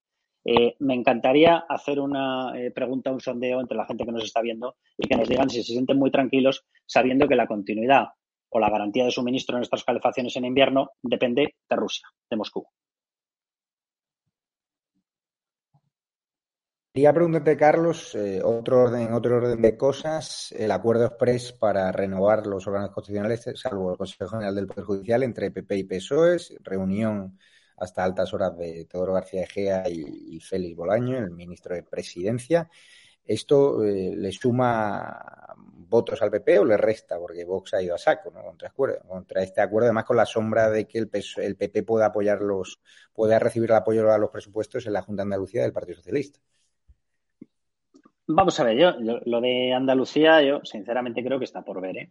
Eh, 0.45 0.77
me 0.79 0.95
encantaría 0.95 1.65
hacer 1.69 2.01
una 2.01 2.59
eh, 2.59 2.71
pregunta, 2.71 3.13
un 3.13 3.21
sondeo 3.21 3.61
entre 3.61 3.77
la 3.77 3.85
gente 3.85 4.07
que 4.07 4.13
nos 4.13 4.25
está 4.25 4.41
viendo 4.41 4.77
y 4.97 5.07
que 5.07 5.17
nos 5.17 5.29
digan 5.29 5.51
si 5.51 5.63
se 5.63 5.73
sienten 5.73 5.99
muy 5.99 6.11
tranquilos 6.11 6.65
sabiendo 6.87 7.29
que 7.29 7.37
la 7.37 7.47
continuidad 7.47 8.09
o 8.49 8.59
la 8.59 8.71
garantía 8.71 9.05
de 9.05 9.11
suministro 9.11 9.57
en 9.57 9.61
nuestras 9.61 9.85
calefacciones 9.85 10.35
en 10.37 10.47
invierno 10.47 10.93
depende 11.03 11.57
de 11.69 11.77
Rusia, 11.77 12.09
de 12.31 12.37
Moscú. 12.37 12.67
Quería 16.93 17.13
preguntarte, 17.13 17.57
Carlos, 17.57 18.17
eh, 18.17 18.41
otro 18.43 18.83
orden, 18.83 19.13
otro 19.13 19.37
orden 19.37 19.63
de 19.63 19.77
cosas, 19.77 20.51
el 20.51 20.73
acuerdo 20.73 21.07
express 21.07 21.53
para 21.53 21.93
renovar 21.93 22.49
los 22.49 22.67
órganos 22.67 22.91
constitucionales, 22.91 23.49
salvo 23.55 23.93
el 23.93 23.97
Consejo 23.97 24.29
General 24.31 24.55
del 24.57 24.67
Poder 24.67 24.85
Judicial, 24.85 25.23
entre 25.23 25.53
PP 25.53 25.77
y 25.77 25.85
PSOE, 25.85 26.39
reunión 26.65 27.39
hasta 27.77 28.03
altas 28.03 28.35
horas 28.35 28.57
de 28.59 28.87
Teodoro 28.87 29.13
García 29.13 29.45
Egea 29.45 29.89
y, 29.89 30.37
y 30.37 30.41
Félix 30.41 30.77
Bolaño, 30.77 31.19
el 31.19 31.31
ministro 31.31 31.77
de 31.77 31.85
Presidencia. 31.85 32.69
¿Esto 33.25 33.85
eh, 33.85 34.13
le 34.17 34.33
suma 34.33 35.55
votos 35.57 36.21
al 36.23 36.33
PP 36.33 36.59
o 36.59 36.65
le 36.65 36.77
resta? 36.77 37.21
Porque 37.21 37.45
Vox 37.45 37.75
ha 37.75 37.83
ido 37.83 37.95
a 37.95 37.99
saco 37.99 38.33
¿no? 38.33 38.43
contra, 38.43 39.43
este 39.45 39.61
acuerdo, 39.61 39.87
además 39.87 40.05
con 40.05 40.17
la 40.17 40.27
sombra 40.27 40.69
de 40.69 40.89
que 40.89 40.99
el, 40.99 41.11
el 41.37 41.57
PP 41.57 41.85
pueda 41.85 42.07
apoyar 42.07 42.41
los, 42.41 42.81
pueda 43.13 43.39
recibir 43.39 43.71
el 43.71 43.77
apoyo 43.77 44.11
a 44.11 44.19
los 44.19 44.31
presupuestos 44.31 44.87
en 44.87 44.95
la 44.95 45.03
Junta 45.03 45.23
de 45.23 45.27
Andalucía 45.27 45.63
del 45.63 45.73
Partido 45.73 45.99
Socialista. 45.99 46.41
Vamos 48.33 48.61
a 48.61 48.65
ver, 48.65 48.79
yo, 48.79 48.93
lo 49.25 49.41
de 49.41 49.73
Andalucía, 49.73 50.41
yo 50.41 50.61
sinceramente 50.63 51.25
creo 51.25 51.41
que 51.41 51.45
está 51.45 51.63
por 51.63 51.81
ver. 51.81 51.97
¿eh? 51.97 52.11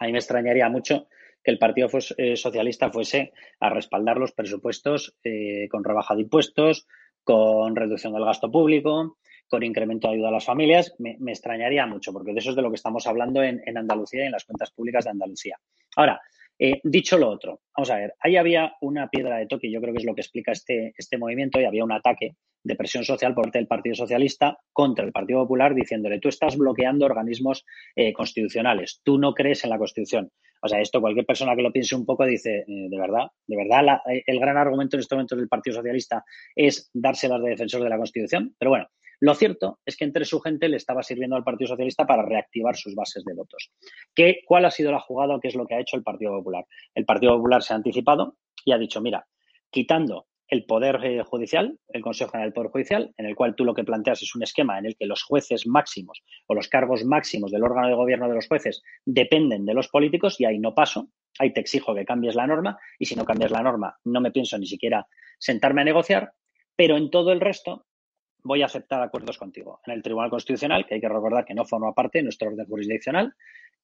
A 0.00 0.06
mí 0.06 0.12
me 0.12 0.18
extrañaría 0.18 0.68
mucho 0.68 1.06
que 1.42 1.52
el 1.52 1.58
Partido 1.58 1.88
eh, 2.16 2.36
Socialista 2.36 2.90
fuese 2.90 3.32
a 3.60 3.70
respaldar 3.70 4.16
los 4.18 4.32
presupuestos 4.32 5.16
eh, 5.22 5.68
con 5.70 5.84
rebaja 5.84 6.16
de 6.16 6.22
impuestos, 6.22 6.88
con 7.22 7.76
reducción 7.76 8.12
del 8.12 8.24
gasto 8.24 8.50
público, 8.50 9.18
con 9.46 9.62
incremento 9.62 10.08
de 10.08 10.14
ayuda 10.14 10.30
a 10.30 10.32
las 10.32 10.44
familias. 10.44 10.96
Me, 10.98 11.16
extrañaría 11.28 11.86
mucho, 11.86 12.12
porque 12.12 12.32
de 12.32 12.40
eso 12.40 12.50
es 12.50 12.56
de 12.56 12.62
lo 12.62 12.70
que 12.70 12.76
estamos 12.76 13.06
hablando 13.06 13.40
en, 13.40 13.62
en 13.64 13.78
Andalucía 13.78 14.24
y 14.24 14.26
en 14.26 14.32
las 14.32 14.44
cuentas 14.44 14.72
públicas 14.72 15.04
de 15.04 15.10
Andalucía. 15.10 15.60
Ahora, 15.94 16.20
eh, 16.58 16.80
dicho 16.82 17.18
lo 17.18 17.28
otro, 17.28 17.60
vamos 17.76 17.90
a 17.90 17.96
ver, 17.96 18.14
ahí 18.18 18.36
había 18.36 18.74
una 18.80 19.08
piedra 19.08 19.36
de 19.36 19.46
toque, 19.46 19.70
yo 19.70 19.80
creo 19.80 19.92
que 19.92 19.98
es 19.98 20.06
lo 20.06 20.14
que 20.14 20.22
explica 20.22 20.52
este, 20.52 20.94
este 20.96 21.18
movimiento, 21.18 21.60
y 21.60 21.64
había 21.64 21.84
un 21.84 21.92
ataque 21.92 22.36
de 22.66 22.74
presión 22.74 23.04
social 23.04 23.34
por 23.34 23.44
parte 23.44 23.58
del 23.58 23.68
Partido 23.68 23.94
Socialista 23.94 24.58
contra 24.72 25.04
el 25.04 25.12
Partido 25.12 25.40
Popular 25.40 25.74
diciéndole, 25.74 26.18
tú 26.18 26.28
estás 26.28 26.56
bloqueando 26.56 27.06
organismos 27.06 27.64
eh, 27.94 28.12
constitucionales, 28.12 29.00
tú 29.04 29.18
no 29.18 29.34
crees 29.34 29.64
en 29.64 29.70
la 29.70 29.78
Constitución. 29.78 30.30
O 30.60 30.68
sea, 30.68 30.80
esto 30.80 31.00
cualquier 31.00 31.26
persona 31.26 31.54
que 31.54 31.62
lo 31.62 31.72
piense 31.72 31.94
un 31.94 32.04
poco 32.04 32.24
dice, 32.24 32.64
eh, 32.66 32.88
de 32.90 32.98
verdad, 32.98 33.28
de 33.46 33.56
verdad, 33.56 34.00
el 34.06 34.40
gran 34.40 34.56
argumento 34.56 34.96
en 34.96 35.00
este 35.00 35.14
momento 35.14 35.36
del 35.36 35.48
Partido 35.48 35.76
Socialista 35.76 36.24
es 36.56 36.90
dárselas 36.92 37.40
de 37.42 37.50
defensor 37.50 37.82
de 37.82 37.88
la 37.88 37.98
Constitución. 37.98 38.54
Pero 38.58 38.70
bueno, 38.70 38.88
lo 39.20 39.34
cierto 39.34 39.78
es 39.86 39.96
que 39.96 40.04
entre 40.04 40.24
su 40.24 40.40
gente 40.40 40.68
le 40.68 40.76
estaba 40.76 41.02
sirviendo 41.02 41.36
al 41.36 41.44
Partido 41.44 41.68
Socialista 41.68 42.04
para 42.04 42.24
reactivar 42.24 42.76
sus 42.76 42.94
bases 42.94 43.24
de 43.24 43.34
votos. 43.34 43.70
¿Qué, 44.14 44.40
¿Cuál 44.44 44.64
ha 44.64 44.70
sido 44.70 44.90
la 44.90 45.00
jugada 45.00 45.36
o 45.36 45.40
qué 45.40 45.48
es 45.48 45.54
lo 45.54 45.66
que 45.66 45.74
ha 45.74 45.80
hecho 45.80 45.96
el 45.96 46.02
Partido 46.02 46.32
Popular? 46.32 46.66
El 46.94 47.04
Partido 47.04 47.36
Popular 47.36 47.62
se 47.62 47.72
ha 47.72 47.76
anticipado 47.76 48.36
y 48.64 48.72
ha 48.72 48.78
dicho, 48.78 49.00
mira, 49.00 49.26
quitando 49.70 50.26
el 50.48 50.64
Poder 50.64 51.00
eh, 51.04 51.22
Judicial, 51.24 51.78
el 51.88 52.02
Consejo 52.02 52.30
General 52.30 52.48
del 52.48 52.54
Poder 52.54 52.70
Judicial, 52.70 53.14
en 53.16 53.26
el 53.26 53.34
cual 53.34 53.54
tú 53.54 53.64
lo 53.64 53.74
que 53.74 53.84
planteas 53.84 54.22
es 54.22 54.34
un 54.34 54.42
esquema 54.42 54.78
en 54.78 54.86
el 54.86 54.96
que 54.96 55.06
los 55.06 55.22
jueces 55.22 55.66
máximos 55.66 56.22
o 56.46 56.54
los 56.54 56.68
cargos 56.68 57.04
máximos 57.04 57.50
del 57.50 57.64
órgano 57.64 57.88
de 57.88 57.94
gobierno 57.94 58.28
de 58.28 58.34
los 58.34 58.48
jueces 58.48 58.82
dependen 59.04 59.66
de 59.66 59.74
los 59.74 59.88
políticos 59.88 60.40
y 60.40 60.44
ahí 60.44 60.58
no 60.58 60.74
paso, 60.74 61.08
ahí 61.38 61.52
te 61.52 61.60
exijo 61.60 61.94
que 61.94 62.04
cambies 62.04 62.34
la 62.34 62.46
norma 62.46 62.78
y 62.98 63.06
si 63.06 63.16
no 63.16 63.24
cambias 63.24 63.50
la 63.50 63.62
norma 63.62 63.96
no 64.04 64.20
me 64.20 64.30
pienso 64.30 64.58
ni 64.58 64.66
siquiera 64.66 65.06
sentarme 65.38 65.82
a 65.82 65.84
negociar, 65.84 66.32
pero 66.76 66.96
en 66.96 67.10
todo 67.10 67.32
el 67.32 67.40
resto 67.40 67.86
voy 68.42 68.62
a 68.62 68.66
aceptar 68.66 69.02
acuerdos 69.02 69.38
contigo. 69.38 69.80
En 69.84 69.94
el 69.94 70.02
Tribunal 70.02 70.30
Constitucional, 70.30 70.86
que 70.86 70.94
hay 70.94 71.00
que 71.00 71.08
recordar 71.08 71.44
que 71.44 71.54
no 71.54 71.64
forma 71.64 71.92
parte 71.92 72.18
de 72.18 72.24
nuestro 72.24 72.48
orden 72.48 72.66
jurisdiccional, 72.66 73.34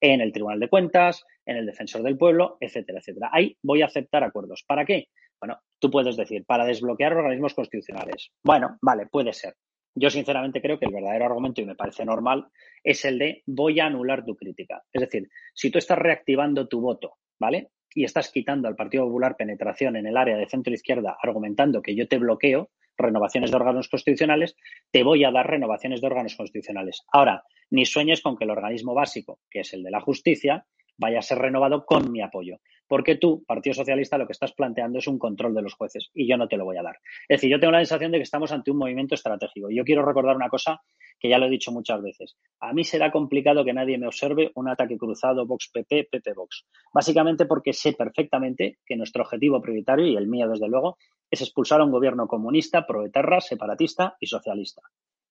en 0.00 0.20
el 0.20 0.32
Tribunal 0.32 0.60
de 0.60 0.68
Cuentas, 0.68 1.24
en 1.46 1.56
el 1.56 1.66
Defensor 1.66 2.02
del 2.02 2.18
Pueblo, 2.18 2.56
etcétera, 2.60 2.98
etcétera. 2.98 3.30
Ahí 3.32 3.56
voy 3.62 3.82
a 3.82 3.86
aceptar 3.86 4.24
acuerdos. 4.24 4.64
¿Para 4.66 4.84
qué? 4.84 5.08
Bueno, 5.42 5.58
tú 5.80 5.90
puedes 5.90 6.16
decir, 6.16 6.44
para 6.46 6.64
desbloquear 6.64 7.14
organismos 7.14 7.54
constitucionales. 7.54 8.30
Bueno, 8.44 8.78
vale, 8.80 9.06
puede 9.06 9.32
ser. 9.32 9.56
Yo 9.92 10.08
sinceramente 10.08 10.62
creo 10.62 10.78
que 10.78 10.86
el 10.86 10.92
verdadero 10.92 11.24
argumento, 11.24 11.60
y 11.60 11.66
me 11.66 11.74
parece 11.74 12.04
normal, 12.04 12.46
es 12.84 13.04
el 13.04 13.18
de 13.18 13.42
voy 13.44 13.80
a 13.80 13.86
anular 13.86 14.24
tu 14.24 14.36
crítica. 14.36 14.84
Es 14.92 15.00
decir, 15.00 15.28
si 15.52 15.72
tú 15.72 15.78
estás 15.78 15.98
reactivando 15.98 16.68
tu 16.68 16.80
voto, 16.80 17.16
¿vale? 17.40 17.70
Y 17.92 18.04
estás 18.04 18.30
quitando 18.30 18.68
al 18.68 18.76
Partido 18.76 19.04
Popular 19.04 19.36
penetración 19.36 19.96
en 19.96 20.06
el 20.06 20.16
área 20.16 20.36
de 20.36 20.48
centro 20.48 20.72
izquierda 20.72 21.16
argumentando 21.20 21.82
que 21.82 21.96
yo 21.96 22.06
te 22.06 22.18
bloqueo, 22.18 22.70
renovaciones 22.96 23.50
de 23.50 23.56
órganos 23.56 23.88
constitucionales, 23.88 24.54
te 24.92 25.02
voy 25.02 25.24
a 25.24 25.32
dar 25.32 25.50
renovaciones 25.50 26.00
de 26.00 26.06
órganos 26.06 26.36
constitucionales. 26.36 27.02
Ahora, 27.12 27.42
ni 27.68 27.84
sueñes 27.84 28.22
con 28.22 28.36
que 28.36 28.44
el 28.44 28.50
organismo 28.50 28.94
básico, 28.94 29.40
que 29.50 29.60
es 29.60 29.74
el 29.74 29.82
de 29.82 29.90
la 29.90 30.00
justicia, 30.00 30.66
vaya 31.02 31.18
a 31.18 31.22
ser 31.22 31.38
renovado 31.38 31.84
con 31.84 32.10
mi 32.10 32.22
apoyo. 32.22 32.58
Porque 32.86 33.16
tú, 33.16 33.44
Partido 33.44 33.74
Socialista, 33.74 34.18
lo 34.18 34.26
que 34.26 34.32
estás 34.32 34.52
planteando 34.52 34.98
es 34.98 35.06
un 35.06 35.18
control 35.18 35.54
de 35.54 35.62
los 35.62 35.74
jueces 35.74 36.10
y 36.14 36.28
yo 36.28 36.36
no 36.36 36.46
te 36.46 36.56
lo 36.56 36.64
voy 36.64 36.76
a 36.76 36.82
dar. 36.82 36.96
Es 37.28 37.40
decir, 37.40 37.50
yo 37.50 37.58
tengo 37.58 37.72
la 37.72 37.80
sensación 37.80 38.12
de 38.12 38.18
que 38.18 38.22
estamos 38.22 38.52
ante 38.52 38.70
un 38.70 38.78
movimiento 38.78 39.14
estratégico. 39.14 39.70
Y 39.70 39.76
yo 39.76 39.84
quiero 39.84 40.04
recordar 40.04 40.36
una 40.36 40.48
cosa 40.48 40.80
que 41.18 41.28
ya 41.28 41.38
lo 41.38 41.46
he 41.46 41.50
dicho 41.50 41.72
muchas 41.72 42.02
veces. 42.02 42.36
A 42.60 42.72
mí 42.72 42.84
será 42.84 43.10
complicado 43.10 43.64
que 43.64 43.72
nadie 43.72 43.98
me 43.98 44.06
observe 44.06 44.52
un 44.54 44.68
ataque 44.68 44.96
cruzado 44.96 45.46
Vox-PP, 45.46 46.08
PP-Vox. 46.10 46.66
Básicamente 46.92 47.46
porque 47.46 47.72
sé 47.72 47.94
perfectamente 47.94 48.78
que 48.86 48.96
nuestro 48.96 49.22
objetivo 49.22 49.60
prioritario, 49.60 50.06
y 50.06 50.16
el 50.16 50.28
mío 50.28 50.48
desde 50.48 50.68
luego, 50.68 50.98
es 51.30 51.40
expulsar 51.40 51.80
a 51.80 51.84
un 51.84 51.90
gobierno 51.90 52.26
comunista, 52.26 52.86
proetarra, 52.86 53.40
separatista 53.40 54.16
y 54.20 54.26
socialista. 54.26 54.82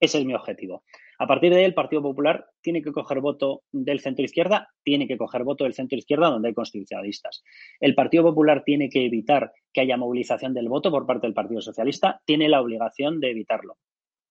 Ese 0.01 0.17
es 0.17 0.25
mi 0.25 0.33
objetivo. 0.33 0.83
A 1.19 1.27
partir 1.27 1.53
de 1.53 1.59
ahí, 1.59 1.65
el 1.65 1.75
Partido 1.75 2.01
Popular 2.01 2.47
tiene 2.59 2.81
que 2.81 2.91
coger 2.91 3.21
voto 3.21 3.61
del 3.71 3.99
centro 3.99 4.25
izquierda, 4.25 4.69
tiene 4.83 5.07
que 5.07 5.15
coger 5.15 5.43
voto 5.43 5.63
del 5.63 5.75
centro 5.75 5.95
izquierda 5.95 6.31
donde 6.31 6.47
hay 6.47 6.55
constitucionalistas. 6.55 7.43
El 7.79 7.93
Partido 7.93 8.23
Popular 8.23 8.63
tiene 8.65 8.89
que 8.89 9.05
evitar 9.05 9.53
que 9.71 9.81
haya 9.81 9.97
movilización 9.97 10.55
del 10.55 10.69
voto 10.69 10.89
por 10.89 11.05
parte 11.05 11.27
del 11.27 11.35
Partido 11.35 11.61
Socialista, 11.61 12.19
tiene 12.25 12.49
la 12.49 12.61
obligación 12.61 13.19
de 13.19 13.29
evitarlo. 13.29 13.77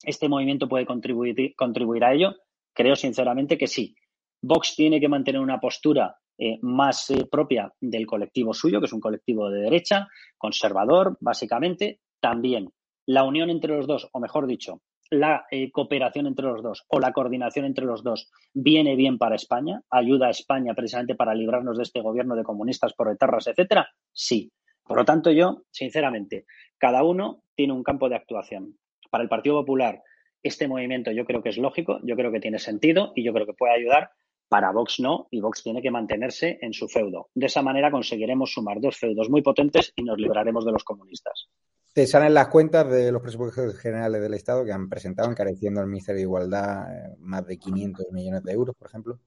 ¿Este 0.02 0.28
movimiento 0.28 0.68
puede 0.68 0.86
contribuir, 0.86 2.04
a 2.04 2.14
ello? 2.14 2.34
Creo 2.74 2.96
sinceramente 2.96 3.56
que 3.56 3.68
sí. 3.68 3.94
Vox 4.42 4.74
tiene 4.74 4.98
que 4.98 5.08
mantener 5.08 5.40
una 5.40 5.60
postura 5.60 6.16
eh, 6.36 6.58
más 6.62 7.10
eh, 7.10 7.26
propia 7.30 7.72
del 7.80 8.06
colectivo 8.06 8.52
suyo, 8.52 8.80
que 8.80 8.86
es 8.86 8.92
un 8.92 9.00
colectivo 9.00 9.48
de 9.50 9.60
derecha, 9.60 10.08
conservador, 10.36 11.16
básicamente. 11.20 12.00
También 12.18 12.70
la 13.06 13.22
unión 13.22 13.50
entre 13.50 13.76
los 13.76 13.86
dos, 13.86 14.08
o 14.12 14.18
mejor 14.18 14.48
dicho, 14.48 14.80
la 15.10 15.46
eh, 15.50 15.70
cooperación 15.70 16.26
entre 16.26 16.46
los 16.46 16.62
dos 16.62 16.84
o 16.88 17.00
la 17.00 17.12
coordinación 17.12 17.64
entre 17.64 17.84
los 17.84 18.02
dos 18.02 18.30
viene 18.54 18.96
bien 18.96 19.18
para 19.18 19.34
España, 19.34 19.82
ayuda 19.90 20.28
a 20.28 20.30
España 20.30 20.74
precisamente 20.74 21.16
para 21.16 21.34
librarnos 21.34 21.76
de 21.76 21.82
este 21.82 22.00
gobierno 22.00 22.36
de 22.36 22.44
comunistas, 22.44 22.94
por 22.94 23.10
etarras, 23.10 23.48
etcétera, 23.48 23.88
sí. 24.12 24.52
Por 24.84 24.96
lo 24.96 25.04
tanto, 25.04 25.30
yo, 25.30 25.62
sinceramente, 25.70 26.46
cada 26.78 27.04
uno 27.04 27.44
tiene 27.54 27.72
un 27.72 27.82
campo 27.82 28.08
de 28.08 28.16
actuación. 28.16 28.78
Para 29.10 29.22
el 29.22 29.28
Partido 29.28 29.60
Popular, 29.60 30.02
este 30.42 30.68
movimiento 30.68 31.10
yo 31.10 31.24
creo 31.24 31.42
que 31.42 31.50
es 31.50 31.58
lógico, 31.58 32.00
yo 32.02 32.16
creo 32.16 32.32
que 32.32 32.40
tiene 32.40 32.58
sentido 32.58 33.12
y 33.14 33.24
yo 33.24 33.32
creo 33.32 33.46
que 33.46 33.54
puede 33.54 33.74
ayudar. 33.74 34.10
Para 34.48 34.72
Vox 34.72 34.98
no, 34.98 35.28
y 35.30 35.40
Vox 35.40 35.62
tiene 35.62 35.80
que 35.80 35.92
mantenerse 35.92 36.58
en 36.60 36.72
su 36.72 36.88
feudo. 36.88 37.28
De 37.34 37.46
esa 37.46 37.62
manera 37.62 37.92
conseguiremos 37.92 38.52
sumar 38.52 38.80
dos 38.80 38.96
feudos 38.96 39.30
muy 39.30 39.42
potentes 39.42 39.92
y 39.94 40.02
nos 40.02 40.18
libraremos 40.18 40.64
de 40.64 40.72
los 40.72 40.82
comunistas. 40.82 41.48
Te 41.92 42.06
salen 42.06 42.34
las 42.34 42.48
cuentas 42.48 42.88
de 42.88 43.10
los 43.10 43.20
presupuestos 43.20 43.76
generales 43.78 44.22
del 44.22 44.34
Estado 44.34 44.64
que 44.64 44.72
han 44.72 44.88
presentado 44.88 45.28
encareciendo 45.28 45.80
al 45.80 45.88
Ministerio 45.88 46.18
de 46.18 46.22
Igualdad 46.22 46.94
eh, 46.94 47.16
más 47.18 47.44
de 47.46 47.58
500 47.58 48.06
millones 48.12 48.44
de 48.44 48.52
euros, 48.52 48.76
por 48.76 48.88
ejemplo. 48.88 49.18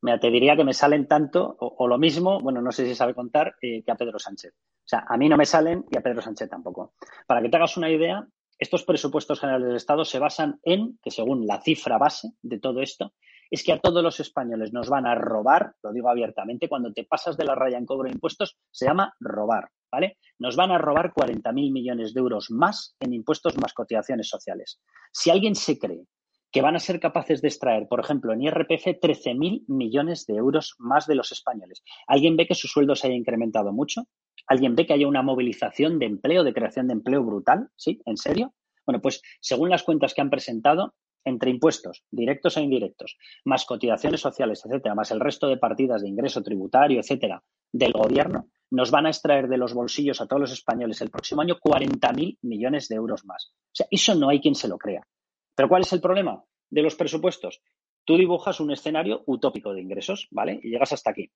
Me 0.00 0.18
te 0.18 0.30
diría 0.30 0.56
que 0.56 0.64
me 0.64 0.74
salen 0.74 1.08
tanto 1.08 1.56
o, 1.58 1.88
lo 1.88 1.98
mismo, 1.98 2.38
bueno, 2.40 2.60
no 2.60 2.70
sé 2.70 2.86
si 2.86 2.94
sabe 2.94 3.14
contar, 3.14 3.56
eh, 3.62 3.82
que 3.82 3.90
a 3.90 3.96
Pedro 3.96 4.18
Sánchez. 4.18 4.52
O 4.54 4.88
sea, 4.88 5.04
a 5.08 5.16
mí 5.16 5.28
no 5.28 5.36
me 5.36 5.46
salen 5.46 5.84
y 5.90 5.96
a 5.96 6.02
Pedro 6.02 6.22
Sánchez 6.22 6.48
tampoco. 6.48 6.92
Para 7.26 7.42
que 7.42 7.48
te 7.48 7.56
hagas 7.56 7.76
una 7.76 7.90
idea, 7.90 8.26
estos 8.58 8.84
presupuestos 8.84 9.40
generales 9.40 9.68
del 9.68 9.76
Estado 9.76 10.04
se 10.04 10.18
basan 10.18 10.60
en 10.62 10.98
que 11.02 11.10
según 11.10 11.46
la 11.46 11.60
cifra 11.62 11.98
base 11.98 12.28
de 12.42 12.60
todo 12.60 12.80
esto, 12.80 13.14
es 13.50 13.64
que 13.64 13.72
a 13.72 13.80
todos 13.80 14.02
los 14.02 14.20
españoles 14.20 14.72
nos 14.72 14.88
van 14.88 15.06
a 15.06 15.14
robar, 15.14 15.74
lo 15.82 15.92
digo 15.92 16.10
abiertamente, 16.10 16.68
cuando 16.68 16.92
te 16.92 17.04
pasas 17.04 17.36
de 17.36 17.44
la 17.44 17.54
raya 17.54 17.78
en 17.78 17.86
cobro 17.86 18.08
de 18.08 18.14
impuestos, 18.14 18.58
se 18.70 18.86
llama 18.86 19.14
robar, 19.20 19.70
¿vale? 19.90 20.18
Nos 20.38 20.56
van 20.56 20.70
a 20.70 20.78
robar 20.78 21.12
40.000 21.12 21.72
millones 21.72 22.14
de 22.14 22.20
euros 22.20 22.50
más 22.50 22.96
en 23.00 23.12
impuestos 23.12 23.56
más 23.58 23.72
cotizaciones 23.72 24.28
sociales. 24.28 24.80
Si 25.12 25.30
alguien 25.30 25.54
se 25.54 25.78
cree 25.78 26.06
que 26.50 26.62
van 26.62 26.76
a 26.76 26.80
ser 26.80 27.00
capaces 27.00 27.42
de 27.42 27.48
extraer, 27.48 27.88
por 27.88 28.00
ejemplo, 28.00 28.32
en 28.32 28.42
IRPF 28.42 28.86
13.000 29.00 29.64
millones 29.68 30.26
de 30.26 30.36
euros 30.36 30.74
más 30.78 31.06
de 31.06 31.14
los 31.14 31.30
españoles. 31.30 31.82
¿Alguien 32.06 32.36
ve 32.36 32.46
que 32.46 32.54
su 32.54 32.68
sueldo 32.68 32.96
se 32.96 33.08
haya 33.08 33.16
incrementado 33.16 33.72
mucho? 33.72 34.04
¿Alguien 34.46 34.74
ve 34.74 34.86
que 34.86 34.94
haya 34.94 35.06
una 35.06 35.22
movilización 35.22 35.98
de 35.98 36.06
empleo, 36.06 36.44
de 36.44 36.54
creación 36.54 36.88
de 36.88 36.94
empleo 36.94 37.22
brutal? 37.22 37.68
¿Sí? 37.76 38.00
¿En 38.06 38.16
serio? 38.16 38.54
Bueno, 38.86 39.02
pues 39.02 39.20
según 39.40 39.68
las 39.68 39.82
cuentas 39.82 40.14
que 40.14 40.22
han 40.22 40.30
presentado, 40.30 40.94
entre 41.28 41.50
impuestos, 41.50 42.04
directos 42.10 42.56
e 42.56 42.62
indirectos, 42.62 43.16
más 43.44 43.64
cotizaciones 43.64 44.20
sociales, 44.20 44.62
etcétera, 44.64 44.94
más 44.94 45.10
el 45.10 45.20
resto 45.20 45.46
de 45.48 45.56
partidas 45.56 46.02
de 46.02 46.08
ingreso 46.08 46.42
tributario, 46.42 47.00
etcétera, 47.00 47.42
del 47.72 47.92
gobierno, 47.92 48.48
nos 48.70 48.90
van 48.90 49.06
a 49.06 49.10
extraer 49.10 49.48
de 49.48 49.56
los 49.56 49.74
bolsillos 49.74 50.20
a 50.20 50.26
todos 50.26 50.40
los 50.40 50.52
españoles 50.52 51.00
el 51.00 51.10
próximo 51.10 51.42
año 51.42 51.56
40.000 51.56 52.38
millones 52.42 52.88
de 52.88 52.96
euros 52.96 53.24
más. 53.24 53.52
O 53.54 53.74
sea, 53.74 53.86
eso 53.90 54.14
no 54.14 54.28
hay 54.28 54.40
quien 54.40 54.54
se 54.54 54.68
lo 54.68 54.78
crea. 54.78 55.06
Pero 55.54 55.68
¿cuál 55.68 55.82
es 55.82 55.92
el 55.92 56.00
problema 56.00 56.42
de 56.70 56.82
los 56.82 56.94
presupuestos? 56.94 57.60
Tú 58.04 58.16
dibujas 58.16 58.60
un 58.60 58.70
escenario 58.70 59.22
utópico 59.26 59.72
de 59.74 59.82
ingresos, 59.82 60.28
¿vale? 60.30 60.60
Y 60.62 60.70
llegas 60.70 60.92
hasta 60.92 61.10
aquí, 61.10 61.30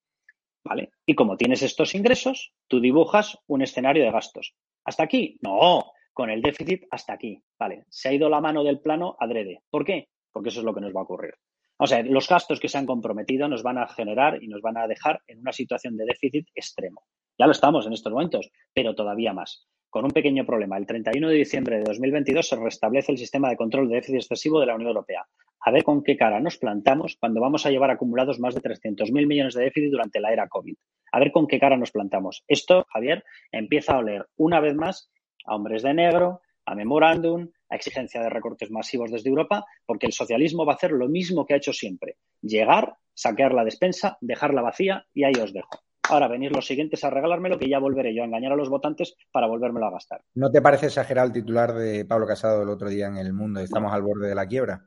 ¿vale? 0.64 0.92
Y 1.07 1.14
como 1.14 1.37
tienes 1.37 1.62
estos 1.62 1.94
ingresos, 1.94 2.52
tú 2.68 2.81
dibujas 2.81 3.38
un 3.46 3.62
escenario 3.62 4.05
de 4.05 4.11
gastos. 4.11 4.55
¿Hasta 4.85 5.05
aquí? 5.05 5.38
No, 5.42 5.92
con 6.12 6.31
el 6.31 6.42
déficit 6.42 6.85
hasta 6.90 7.14
aquí, 7.14 7.42
¿vale? 7.59 7.85
Se 7.88 8.09
ha 8.09 8.12
ido 8.12 8.29
la 8.29 8.40
mano 8.40 8.64
del 8.64 8.81
plano 8.81 9.16
adrede. 9.18 9.62
¿Por 9.70 9.85
qué? 9.85 10.09
Porque 10.33 10.51
eso 10.51 10.61
es 10.61 10.64
lo 10.64 10.75
que 10.75 10.81
nos 10.81 10.94
va 10.94 11.01
a 11.01 11.05
ocurrir. 11.05 11.35
O 11.79 11.87
sea, 11.87 12.03
los 12.03 12.29
gastos 12.29 12.61
que 12.61 12.68
se 12.68 12.79
han 12.79 12.87
comprometido 12.87 13.48
nos 13.48 13.62
van 13.62 13.79
a 13.79 13.88
generar 13.88 14.42
y 14.42 14.48
nos 14.48 14.61
van 14.61 14.77
a 14.77 14.87
dejar 14.87 15.20
en 15.27 15.40
una 15.40 15.53
situación 15.53 15.96
de 15.96 16.05
déficit 16.05 16.46
extremo. 16.55 17.03
Ya 17.38 17.46
lo 17.46 17.53
estamos 17.53 17.87
en 17.87 17.92
estos 17.92 18.12
momentos, 18.12 18.51
pero 18.72 18.94
todavía 18.94 19.33
más 19.33 19.66
con 19.92 20.07
un 20.07 20.11
pequeño 20.11 20.46
problema. 20.46 20.79
El 20.79 20.87
31 20.87 21.29
de 21.29 21.35
diciembre 21.35 21.77
de 21.77 21.85
2022 21.85 22.48
se 22.48 22.57
restablece 22.57 23.12
el 23.12 23.18
sistema 23.18 23.51
de 23.51 23.59
control 23.59 23.90
de 23.90 23.96
déficit 23.96 24.16
excesivo 24.16 24.59
de 24.59 24.64
la 24.64 24.75
Unión 24.75 24.88
Europea. 24.88 25.27
A 25.61 25.70
ver 25.70 25.85
con 25.85 26.03
qué 26.03 26.16
cara 26.16 26.40
nos 26.40 26.57
plantamos 26.57 27.18
cuando 27.20 27.42
vamos 27.42 27.66
a 27.66 27.70
llevar 27.70 27.90
acumulados 27.90 28.40
más 28.40 28.55
de 28.55 28.62
300.000 28.62 29.27
millones 29.27 29.53
de 29.53 29.64
déficit 29.64 29.90
durante 29.90 30.18
la 30.18 30.33
era 30.33 30.48
COVID. 30.48 30.75
A 31.12 31.18
ver 31.18 31.31
con 31.31 31.46
qué 31.46 31.61
cara 31.61 31.77
nos 31.77 31.90
plantamos. 31.90 32.42
Esto, 32.48 32.87
Javier, 32.88 33.22
empieza 33.53 33.92
a 33.92 33.98
oler 33.98 34.27
una 34.37 34.61
vez 34.61 34.75
más 34.75 35.12
a 35.44 35.55
hombres 35.55 35.83
de 35.83 35.94
negro, 35.94 36.40
a 36.66 36.74
memorándum, 36.74 37.48
a 37.68 37.76
exigencia 37.76 38.22
de 38.22 38.31
recortes 38.31 38.70
masivos 38.70 39.11
desde 39.11 39.28
Europa, 39.28 39.64
porque 39.87 40.07
el 40.07 40.12
socialismo 40.12 40.64
va 40.64 40.74
a 40.74 40.76
hacer 40.76 40.92
lo 40.92 41.09
mismo 41.09 41.46
que 41.46 41.55
ha 41.55 41.57
hecho 41.57 41.72
siempre. 41.72 42.16
Llegar, 42.40 42.96
saquear 43.14 43.52
la 43.55 43.64
despensa, 43.64 44.18
dejarla 44.20 44.62
vacía 44.62 45.07
y 45.12 45.24
ahí 45.24 45.35
os 45.42 45.52
dejo. 45.52 45.81
Ahora 46.09 46.28
venir 46.28 46.52
los 46.52 46.66
siguientes 46.66 47.05
a 47.05 47.11
regalármelo, 47.11 47.59
que 47.59 47.68
ya 47.68 47.78
volveré 47.78 48.14
yo 48.14 48.22
a 48.22 48.26
engañar 48.26 48.52
a 48.52 48.57
los 48.57 48.68
votantes 48.68 49.16
para 49.31 49.46
volvérmelo 49.46 49.87
a 49.87 49.92
gastar. 49.92 50.22
¿No 50.35 50.50
te 50.50 50.61
parece 50.61 50.87
exagerado 50.87 51.28
el 51.28 51.33
titular 51.33 51.72
de 51.72 52.05
Pablo 52.05 52.26
Casado 52.26 52.62
el 52.62 52.68
otro 52.68 52.88
día 52.88 53.07
en 53.07 53.16
El 53.16 53.33
Mundo? 53.33 53.61
Estamos 53.61 53.92
al 53.92 54.02
borde 54.02 54.28
de 54.28 54.35
la 54.35 54.46
quiebra. 54.46 54.85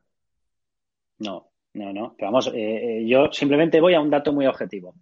No, 1.20 1.52
no, 1.74 1.94
no. 1.94 2.16
Pero 2.18 2.32
vamos, 2.32 2.48
eh, 2.48 3.00
eh, 3.00 3.08
yo 3.08 3.32
simplemente 3.32 3.80
voy 3.80 3.94
a 3.94 4.02
un 4.02 4.10
dato 4.10 4.34
muy 4.34 4.46
objetivo. 4.46 4.94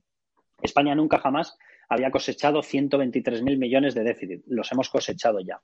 España 0.61 0.95
nunca 0.95 1.19
jamás 1.19 1.57
había 1.89 2.11
cosechado 2.11 2.61
123.000 2.61 3.57
millones 3.57 3.95
de 3.95 4.03
déficit. 4.03 4.43
Los 4.47 4.71
hemos 4.71 4.89
cosechado 4.89 5.39
ya. 5.39 5.61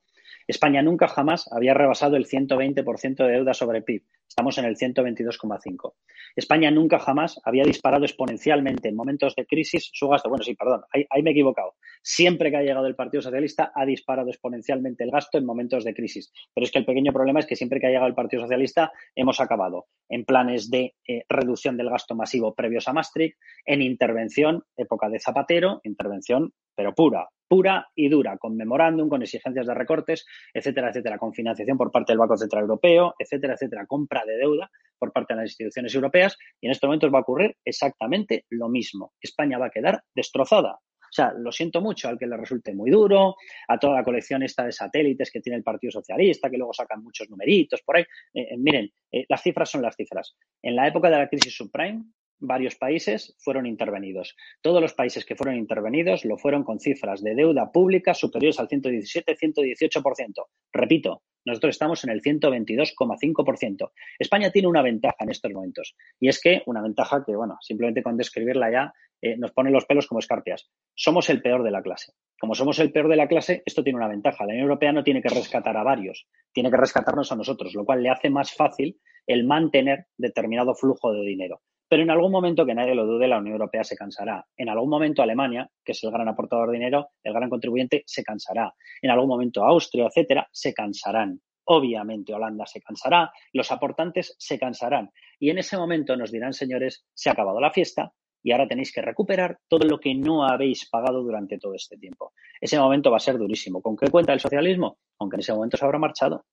España 0.49 0.81
nunca 0.81 1.07
jamás 1.07 1.47
había 1.51 1.75
rebasado 1.75 2.15
el 2.15 2.25
120% 2.25 3.17
de 3.17 3.31
deuda 3.31 3.53
sobre 3.53 3.83
PIB. 3.83 4.03
Estamos 4.27 4.57
en 4.57 4.65
el 4.65 4.77
122,5. 4.77 5.93
España 6.35 6.71
nunca 6.71 6.97
jamás 6.97 7.39
había 7.45 7.63
disparado 7.63 8.03
exponencialmente 8.03 8.89
en 8.89 8.95
momentos 8.95 9.35
de 9.35 9.45
crisis 9.45 9.91
su 9.93 10.07
gasto. 10.07 10.27
Bueno, 10.27 10.43
sí, 10.43 10.55
perdón, 10.55 10.81
ahí, 10.91 11.21
me 11.21 11.29
he 11.29 11.33
equivocado. 11.33 11.75
Siempre 12.01 12.49
que 12.49 12.57
ha 12.57 12.63
llegado 12.63 12.87
el 12.87 12.95
Partido 12.95 13.21
Socialista 13.21 13.71
ha 13.75 13.85
disparado 13.85 14.29
exponencialmente 14.29 15.03
el 15.03 15.11
gasto 15.11 15.37
en 15.37 15.45
momentos 15.45 15.83
de 15.83 15.93
crisis. 15.93 16.31
Pero 16.55 16.65
es 16.65 16.71
que 16.71 16.79
el 16.79 16.85
pequeño 16.85 17.13
problema 17.13 17.41
es 17.41 17.45
que 17.45 17.55
siempre 17.55 17.79
que 17.79 17.85
ha 17.85 17.91
llegado 17.91 18.07
el 18.07 18.15
Partido 18.15 18.41
Socialista 18.41 18.91
hemos 19.15 19.39
acabado 19.39 19.85
en 20.09 20.25
planes 20.25 20.71
de 20.71 20.95
eh, 21.07 21.25
reducción 21.29 21.77
del 21.77 21.91
gasto 21.91 22.15
masivo 22.15 22.55
previos 22.55 22.87
a 22.87 22.93
Maastricht, 22.93 23.37
en 23.65 23.83
intervención, 23.83 24.63
época 24.75 25.09
de 25.09 25.19
Zapatero, 25.19 25.79
intervención 25.83 26.53
pero 26.79 26.95
pura, 26.95 27.27
pura 27.45 27.89
y 27.93 28.07
dura, 28.07 28.37
con 28.37 28.55
memorándum, 28.55 29.09
con 29.09 29.21
exigencias 29.21 29.67
de 29.67 29.73
recortes, 29.73 30.25
etcétera, 30.53 30.91
etcétera, 30.91 31.17
con 31.17 31.33
financiación 31.33 31.77
por 31.77 31.91
parte 31.91 32.13
del 32.13 32.19
Banco 32.19 32.37
Central 32.37 32.61
Europeo, 32.61 33.15
etcétera, 33.19 33.55
etcétera, 33.55 33.85
compra 33.85 34.23
de 34.25 34.37
deuda 34.37 34.71
por 34.97 35.11
parte 35.11 35.33
de 35.33 35.41
las 35.41 35.49
instituciones 35.49 35.93
europeas 35.93 36.37
y 36.61 36.67
en 36.67 36.71
estos 36.71 36.87
momentos 36.87 37.13
va 37.13 37.17
a 37.17 37.23
ocurrir 37.23 37.57
exactamente 37.65 38.45
lo 38.51 38.69
mismo. 38.69 39.11
España 39.19 39.57
va 39.57 39.65
a 39.65 39.71
quedar 39.71 40.01
destrozada. 40.15 40.79
O 41.09 41.11
sea, 41.11 41.33
lo 41.33 41.51
siento 41.51 41.81
mucho 41.81 42.07
al 42.07 42.17
que 42.17 42.27
le 42.27 42.37
resulte 42.37 42.73
muy 42.73 42.91
duro, 42.91 43.35
a 43.67 43.77
toda 43.77 43.95
la 43.95 44.03
colección 44.05 44.41
esta 44.43 44.63
de 44.63 44.71
satélites 44.71 45.29
que 45.29 45.41
tiene 45.41 45.57
el 45.57 45.63
Partido 45.63 45.91
Socialista, 45.91 46.49
que 46.49 46.57
luego 46.57 46.71
sacan 46.71 47.03
muchos 47.03 47.29
numeritos 47.29 47.81
por 47.81 47.97
ahí. 47.97 48.03
Eh, 48.33 48.47
eh, 48.51 48.57
miren, 48.57 48.89
eh, 49.11 49.25
las 49.27 49.41
cifras 49.41 49.69
son 49.69 49.81
las 49.81 49.97
cifras. 49.97 50.37
En 50.61 50.77
la 50.77 50.87
época 50.87 51.09
de 51.09 51.17
la 51.17 51.27
crisis 51.27 51.53
subprime, 51.57 52.05
varios 52.39 52.75
países 52.75 53.35
fueron 53.39 53.65
intervenidos. 53.65 54.35
Todos 54.61 54.81
los 54.81 54.93
países 54.93 55.25
que 55.25 55.35
fueron 55.35 55.55
intervenidos 55.55 56.25
lo 56.25 56.37
fueron 56.37 56.63
con 56.63 56.79
cifras 56.79 57.23
de 57.23 57.35
deuda 57.35 57.71
pública 57.71 58.13
superiores 58.13 58.59
al 58.59 58.67
117-118%. 58.67 60.45
Repito, 60.73 61.23
nosotros 61.45 61.75
estamos 61.75 62.03
en 62.03 62.11
el 62.11 62.21
122,5%. 62.21 63.91
España 64.19 64.51
tiene 64.51 64.67
una 64.67 64.81
ventaja 64.81 65.17
en 65.19 65.31
estos 65.31 65.51
momentos 65.51 65.95
y 66.19 66.27
es 66.29 66.39
que 66.41 66.63
una 66.65 66.81
ventaja 66.81 67.23
que, 67.25 67.35
bueno, 67.35 67.57
simplemente 67.61 68.03
con 68.03 68.17
describirla 68.17 68.71
ya 68.71 68.93
eh, 69.21 69.35
nos 69.37 69.51
pone 69.51 69.71
los 69.71 69.85
pelos 69.85 70.07
como 70.07 70.19
escarpias. 70.19 70.69
Somos 70.95 71.29
el 71.29 71.41
peor 71.41 71.63
de 71.63 71.71
la 71.71 71.81
clase. 71.81 72.13
Como 72.39 72.55
somos 72.55 72.79
el 72.79 72.91
peor 72.91 73.09
de 73.09 73.17
la 73.17 73.27
clase, 73.27 73.63
esto 73.65 73.83
tiene 73.83 73.97
una 73.97 74.07
ventaja. 74.07 74.45
La 74.45 74.53
Unión 74.53 74.63
Europea 74.63 74.93
no 74.93 75.03
tiene 75.03 75.21
que 75.21 75.29
rescatar 75.29 75.75
a 75.75 75.83
varios, 75.83 76.27
tiene 76.53 76.71
que 76.71 76.77
rescatarnos 76.77 77.31
a 77.31 77.35
nosotros, 77.35 77.73
lo 77.73 77.85
cual 77.85 78.01
le 78.01 78.09
hace 78.09 78.29
más 78.29 78.53
fácil 78.53 78.99
el 79.27 79.45
mantener 79.45 80.07
determinado 80.17 80.73
flujo 80.73 81.11
de 81.11 81.21
dinero. 81.21 81.61
Pero 81.89 82.03
en 82.03 82.11
algún 82.11 82.31
momento, 82.31 82.67
que 82.67 82.75
nadie 82.75 82.93
lo 82.93 83.07
dude, 83.07 83.27
la 83.27 83.39
Unión 83.39 83.53
Europea 83.53 83.83
se 83.83 83.95
cansará. 83.95 84.45
En 84.55 84.69
algún 84.69 84.89
momento 84.89 85.23
Alemania, 85.23 85.67
que 85.83 85.93
es 85.93 86.03
el 86.03 86.11
gran 86.11 86.27
aportador 86.27 86.69
de 86.69 86.77
dinero, 86.77 87.09
el 87.23 87.33
gran 87.33 87.49
contribuyente, 87.49 88.03
se 88.05 88.23
cansará. 88.23 88.73
En 89.01 89.09
algún 89.09 89.27
momento 89.27 89.65
Austria, 89.65 90.05
etcétera, 90.05 90.47
se 90.51 90.71
cansarán. 90.73 91.41
Obviamente 91.65 92.33
Holanda 92.33 92.65
se 92.67 92.79
cansará, 92.81 93.31
los 93.53 93.71
aportantes 93.71 94.35
se 94.37 94.59
cansarán. 94.59 95.09
Y 95.39 95.49
en 95.49 95.57
ese 95.57 95.77
momento 95.77 96.15
nos 96.15 96.31
dirán, 96.31 96.53
señores, 96.53 97.05
se 97.13 97.29
ha 97.29 97.33
acabado 97.33 97.59
la 97.59 97.71
fiesta 97.71 98.13
y 98.43 98.51
ahora 98.51 98.67
tenéis 98.67 98.93
que 98.93 99.01
recuperar 99.01 99.59
todo 99.67 99.87
lo 99.87 99.99
que 99.99 100.13
no 100.13 100.43
habéis 100.43 100.87
pagado 100.89 101.23
durante 101.23 101.57
todo 101.57 101.73
este 101.73 101.97
tiempo. 101.97 102.33
Ese 102.61 102.79
momento 102.79 103.09
va 103.09 103.17
a 103.17 103.19
ser 103.19 103.37
durísimo. 103.37 103.81
¿Con 103.81 103.97
qué 103.97 104.09
cuenta 104.09 104.33
el 104.33 104.39
socialismo? 104.39 104.99
Aunque 105.19 105.37
en 105.37 105.41
ese 105.41 105.53
momento 105.53 105.77
se 105.77 105.85
habrá 105.85 105.97
marchado. 105.97 106.45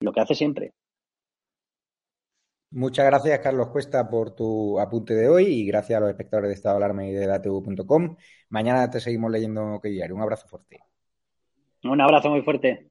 Lo 0.00 0.12
que 0.12 0.20
hace 0.20 0.34
siempre, 0.34 0.74
Muchas 2.76 3.06
gracias, 3.06 3.38
Carlos 3.38 3.68
Cuesta, 3.68 4.08
por 4.08 4.34
tu 4.34 4.80
apunte 4.80 5.14
de 5.14 5.28
hoy 5.28 5.44
y 5.44 5.64
gracias 5.64 5.96
a 5.96 6.00
los 6.00 6.10
espectadores 6.10 6.48
de 6.48 6.54
Estado 6.54 6.76
Alarma 6.76 7.06
y 7.06 7.12
de 7.12 7.24
la 7.24 7.40
TV.com. 7.40 8.16
Mañana 8.48 8.90
te 8.90 8.98
seguimos 8.98 9.30
leyendo 9.30 9.78
que 9.80 9.90
diario. 9.90 10.16
Un 10.16 10.22
abrazo 10.22 10.48
fuerte. 10.48 10.80
Un 11.84 12.00
abrazo 12.00 12.30
muy 12.30 12.42
fuerte. 12.42 12.90